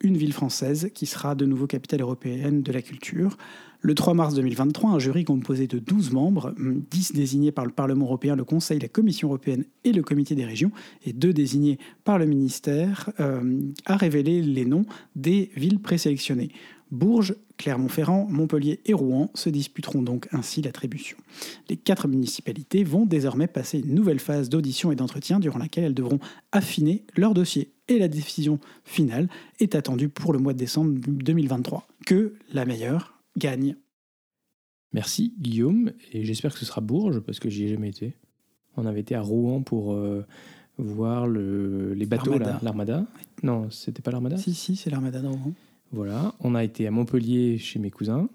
une 0.00 0.18
ville 0.18 0.34
française 0.34 0.90
qui 0.94 1.06
sera 1.06 1.34
de 1.34 1.46
nouveau 1.46 1.66
capitale 1.66 2.02
européenne 2.02 2.62
de 2.62 2.70
la 2.70 2.82
culture. 2.82 3.38
Le 3.80 3.94
3 3.94 4.14
mars 4.14 4.34
2023, 4.34 4.90
un 4.90 4.98
jury 4.98 5.24
composé 5.24 5.68
de 5.68 5.78
12 5.78 6.10
membres, 6.10 6.52
10 6.58 7.12
désignés 7.12 7.52
par 7.52 7.64
le 7.64 7.70
Parlement 7.70 8.06
européen, 8.06 8.34
le 8.34 8.44
Conseil, 8.44 8.80
la 8.80 8.88
Commission 8.88 9.28
européenne 9.28 9.64
et 9.84 9.92
le 9.92 10.02
Comité 10.02 10.34
des 10.34 10.44
régions, 10.44 10.72
et 11.06 11.12
2 11.12 11.32
désignés 11.32 11.78
par 12.02 12.18
le 12.18 12.26
ministère, 12.26 13.10
euh, 13.20 13.60
a 13.86 13.96
révélé 13.96 14.42
les 14.42 14.64
noms 14.64 14.84
des 15.14 15.50
villes 15.54 15.78
présélectionnées. 15.78 16.50
Bourges, 16.90 17.36
Clermont-Ferrand, 17.58 18.26
Montpellier 18.30 18.80
et 18.86 18.94
Rouen 18.94 19.30
se 19.34 19.50
disputeront 19.50 20.02
donc 20.02 20.28
ainsi 20.32 20.62
l'attribution. 20.62 21.16
Les 21.68 21.76
quatre 21.76 22.08
municipalités 22.08 22.82
vont 22.82 23.04
désormais 23.04 23.46
passer 23.46 23.80
une 23.80 23.94
nouvelle 23.94 24.20
phase 24.20 24.48
d'audition 24.48 24.90
et 24.90 24.96
d'entretien 24.96 25.38
durant 25.38 25.58
laquelle 25.58 25.84
elles 25.84 25.94
devront 25.94 26.18
affiner 26.50 27.04
leur 27.16 27.34
dossier. 27.34 27.70
Et 27.88 27.98
la 27.98 28.08
décision 28.08 28.58
finale 28.84 29.28
est 29.60 29.74
attendue 29.74 30.08
pour 30.08 30.32
le 30.32 30.38
mois 30.38 30.52
de 30.52 30.58
décembre 30.58 30.98
2023. 31.06 31.86
Que 32.06 32.34
la 32.52 32.64
meilleure 32.64 33.17
gagne. 33.38 33.76
Merci 34.92 35.34
Guillaume, 35.38 35.92
et 36.12 36.24
j'espère 36.24 36.52
que 36.52 36.58
ce 36.58 36.64
sera 36.64 36.80
Bourges, 36.80 37.20
parce 37.20 37.38
que 37.38 37.50
j'y 37.50 37.64
ai 37.64 37.68
jamais 37.68 37.90
été. 37.90 38.14
On 38.76 38.86
avait 38.86 39.00
été 39.00 39.14
à 39.14 39.20
Rouen 39.20 39.62
pour 39.62 39.92
euh, 39.92 40.24
voir 40.78 41.26
le, 41.26 41.94
les 41.94 42.06
bateaux, 42.06 42.38
L'Armada. 42.62 43.06
Non, 43.42 43.70
c'était 43.70 44.02
pas 44.02 44.10
l'Armada? 44.10 44.36
Si, 44.36 44.54
si, 44.54 44.76
c'est 44.76 44.90
l'Armada 44.90 45.20
de 45.20 45.26
Rouen. 45.26 45.52
Voilà, 45.90 46.34
on 46.40 46.54
a 46.54 46.64
été 46.64 46.86
à 46.86 46.90
Montpellier 46.90 47.58
chez 47.58 47.78
mes 47.78 47.90
cousins. 47.90 48.28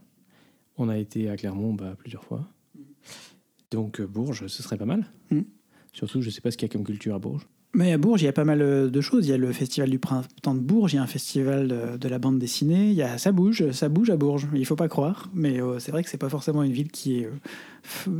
On 0.77 0.89
a 0.89 0.97
été 0.97 1.29
à 1.29 1.37
Clermont 1.37 1.73
bah, 1.73 1.95
plusieurs 1.97 2.23
fois. 2.23 2.47
Donc 3.71 3.99
euh, 3.99 4.07
Bourges, 4.07 4.47
ce 4.47 4.63
serait 4.63 4.77
pas 4.77 4.85
mal. 4.85 5.05
Mm. 5.29 5.41
Surtout, 5.91 6.21
je 6.21 6.29
sais 6.29 6.41
pas 6.41 6.49
ce 6.51 6.57
qu'il 6.57 6.67
y 6.67 6.71
a 6.71 6.73
comme 6.73 6.83
culture 6.83 7.13
à 7.13 7.19
Bourges. 7.19 7.47
Mais 7.75 7.91
à 7.91 7.97
Bourges, 7.97 8.21
il 8.21 8.25
y 8.25 8.27
a 8.27 8.33
pas 8.33 8.45
mal 8.45 8.61
euh, 8.61 8.89
de 8.89 9.01
choses. 9.01 9.25
Il 9.25 9.31
y 9.31 9.33
a 9.33 9.37
le 9.37 9.51
festival 9.51 9.89
du 9.89 9.97
printemps 9.97 10.53
de 10.53 10.59
Bourges, 10.59 10.93
il 10.93 10.97
y 10.97 10.99
a 10.99 11.03
un 11.03 11.07
festival 11.07 11.97
de, 11.99 12.07
la 12.07 12.19
bande 12.19 12.37
dessinée. 12.37 12.89
Il 12.89 12.93
y 12.93 13.01
a, 13.01 13.17
ça 13.17 13.31
bouge, 13.31 13.71
ça 13.71 13.89
bouge 13.89 14.11
à 14.11 14.15
Bourges. 14.15 14.47
Il 14.53 14.65
faut 14.65 14.75
pas 14.75 14.87
croire, 14.87 15.29
mais 15.33 15.59
euh, 15.59 15.79
c'est 15.79 15.91
vrai 15.91 16.03
que 16.03 16.09
c'est 16.09 16.19
pas 16.19 16.29
forcément 16.29 16.61
une 16.61 16.71
ville 16.71 16.91
qui 16.91 17.21
est 17.21 17.29
euh, 18.07 18.11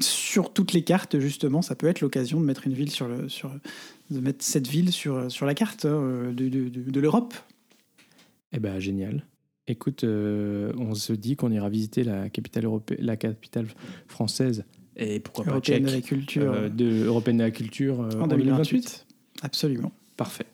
sur 0.00 0.54
toutes 0.54 0.72
les 0.72 0.84
cartes. 0.84 1.18
Justement, 1.18 1.60
ça 1.60 1.74
peut 1.74 1.86
être 1.86 2.00
l'occasion 2.00 2.40
de 2.40 2.46
mettre 2.46 2.66
une 2.66 2.72
ville 2.72 2.90
sur 2.90 3.06
le, 3.06 3.28
sur, 3.28 3.52
de 4.10 4.20
mettre 4.20 4.42
cette 4.42 4.68
ville 4.68 4.90
sur, 4.90 5.30
sur 5.30 5.44
la 5.44 5.54
carte 5.54 5.84
euh, 5.84 6.32
de, 6.32 6.48
de- 6.48 7.00
l'Europe. 7.00 7.34
Eh 8.52 8.58
ben 8.58 8.78
génial. 8.80 9.26
Écoute, 9.66 10.04
on 10.04 10.94
se 10.94 11.12
dit 11.14 11.36
qu'on 11.36 11.50
ira 11.50 11.70
visiter 11.70 12.04
la 12.04 12.28
capitale 12.28 12.66
la 12.98 13.16
capitale 13.16 13.66
française 14.08 14.64
et 14.96 15.20
pourquoi 15.20 15.44
pas 15.44 15.60
tchèque 15.60 15.84
de 15.84 15.90
la 15.90 16.00
culture 16.00 16.52
euh, 16.52 16.68
de 16.68 17.04
européenne 17.04 17.38
de 17.38 17.42
la 17.42 17.50
culture 17.50 18.00
euh, 18.00 18.20
en 18.20 18.26
2028. 18.26 19.06
Absolument. 19.42 19.92
Parfait. 20.16 20.46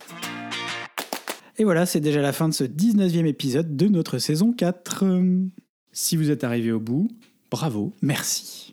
Et 1.59 1.65
voilà, 1.65 1.85
c'est 1.85 2.01
déjà 2.01 2.23
la 2.23 2.33
fin 2.33 2.49
de 2.49 2.55
ce 2.55 2.65
19e 2.65 3.27
épisode 3.27 3.77
de 3.77 3.87
notre 3.89 4.19
saison 4.19 4.53
4. 4.53 5.05
Euh, 5.05 5.47
Si 5.93 6.17
vous 6.17 6.31
êtes 6.31 6.45
arrivé 6.45 6.73
au 6.73 6.81
bout, 6.81 7.11
bravo. 7.51 7.93
Merci. 8.01 8.73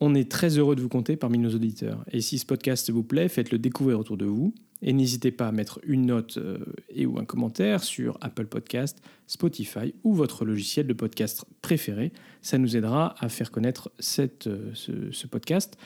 On 0.00 0.14
est 0.14 0.30
très 0.30 0.58
heureux 0.58 0.74
de 0.74 0.80
vous 0.80 0.88
compter 0.88 1.16
parmi 1.16 1.38
nos 1.38 1.54
auditeurs. 1.54 2.04
Et 2.10 2.20
si 2.20 2.38
ce 2.38 2.46
podcast 2.46 2.90
vous 2.90 3.02
plaît, 3.02 3.28
faites-le 3.28 3.58
découvrir 3.58 4.00
autour 4.00 4.16
de 4.16 4.24
vous. 4.24 4.54
Et 4.86 4.92
n'hésitez 4.92 5.30
pas 5.30 5.48
à 5.48 5.52
mettre 5.52 5.80
une 5.84 6.06
note 6.06 6.36
euh, 6.36 6.58
et 6.90 7.06
ou 7.06 7.18
un 7.18 7.24
commentaire 7.24 7.82
sur 7.82 8.18
Apple 8.20 8.44
Podcast, 8.46 9.02
Spotify 9.26 9.94
ou 10.04 10.14
votre 10.14 10.44
logiciel 10.44 10.86
de 10.86 10.92
podcast 10.92 11.44
préféré. 11.62 12.12
Ça 12.42 12.58
nous 12.58 12.76
aidera 12.76 13.14
à 13.18 13.28
faire 13.30 13.50
connaître 13.50 13.90
cette, 13.98 14.46
euh, 14.46 14.70
ce, 14.74 14.92
ce 15.10 15.26
podcast 15.26 15.78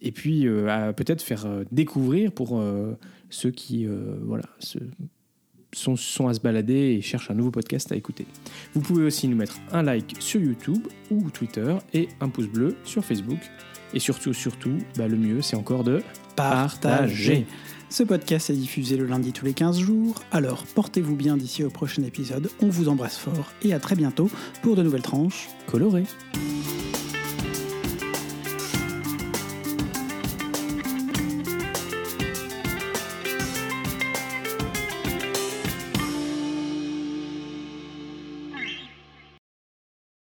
et 0.00 0.12
puis 0.12 0.46
euh, 0.46 0.68
à 0.68 0.92
peut-être 0.94 1.20
faire 1.22 1.46
découvrir 1.70 2.32
pour 2.32 2.58
euh, 2.58 2.94
ceux 3.28 3.50
qui 3.50 3.86
euh, 3.86 4.16
voilà, 4.22 4.44
se- 4.60 4.78
sont, 5.74 5.96
sont 5.96 6.28
à 6.28 6.32
se 6.34 6.40
balader 6.40 6.96
et 6.96 7.02
cherchent 7.02 7.30
un 7.30 7.34
nouveau 7.34 7.50
podcast 7.50 7.92
à 7.92 7.96
écouter. 7.96 8.24
Vous 8.72 8.80
pouvez 8.80 9.04
aussi 9.04 9.28
nous 9.28 9.36
mettre 9.36 9.58
un 9.72 9.82
like 9.82 10.16
sur 10.20 10.40
YouTube 10.40 10.86
ou 11.10 11.30
Twitter 11.30 11.76
et 11.92 12.08
un 12.20 12.30
pouce 12.30 12.46
bleu 12.48 12.76
sur 12.84 13.04
Facebook. 13.04 13.40
Et 13.92 13.98
surtout, 14.00 14.32
surtout, 14.34 14.76
bah, 14.96 15.08
le 15.08 15.16
mieux, 15.16 15.42
c'est 15.42 15.56
encore 15.56 15.82
de 15.84 16.02
partager. 16.36 17.46
Ce 17.90 18.02
podcast 18.02 18.50
est 18.50 18.54
diffusé 18.54 18.98
le 18.98 19.06
lundi 19.06 19.32
tous 19.32 19.46
les 19.46 19.54
15 19.54 19.78
jours, 19.78 20.22
alors 20.30 20.64
portez-vous 20.74 21.16
bien 21.16 21.38
d'ici 21.38 21.64
au 21.64 21.70
prochain 21.70 22.02
épisode, 22.02 22.50
on 22.60 22.68
vous 22.68 22.90
embrasse 22.90 23.16
fort 23.16 23.50
et 23.62 23.72
à 23.72 23.80
très 23.80 23.96
bientôt 23.96 24.30
pour 24.60 24.76
de 24.76 24.82
nouvelles 24.82 25.00
tranches 25.00 25.48
colorées. 25.66 26.04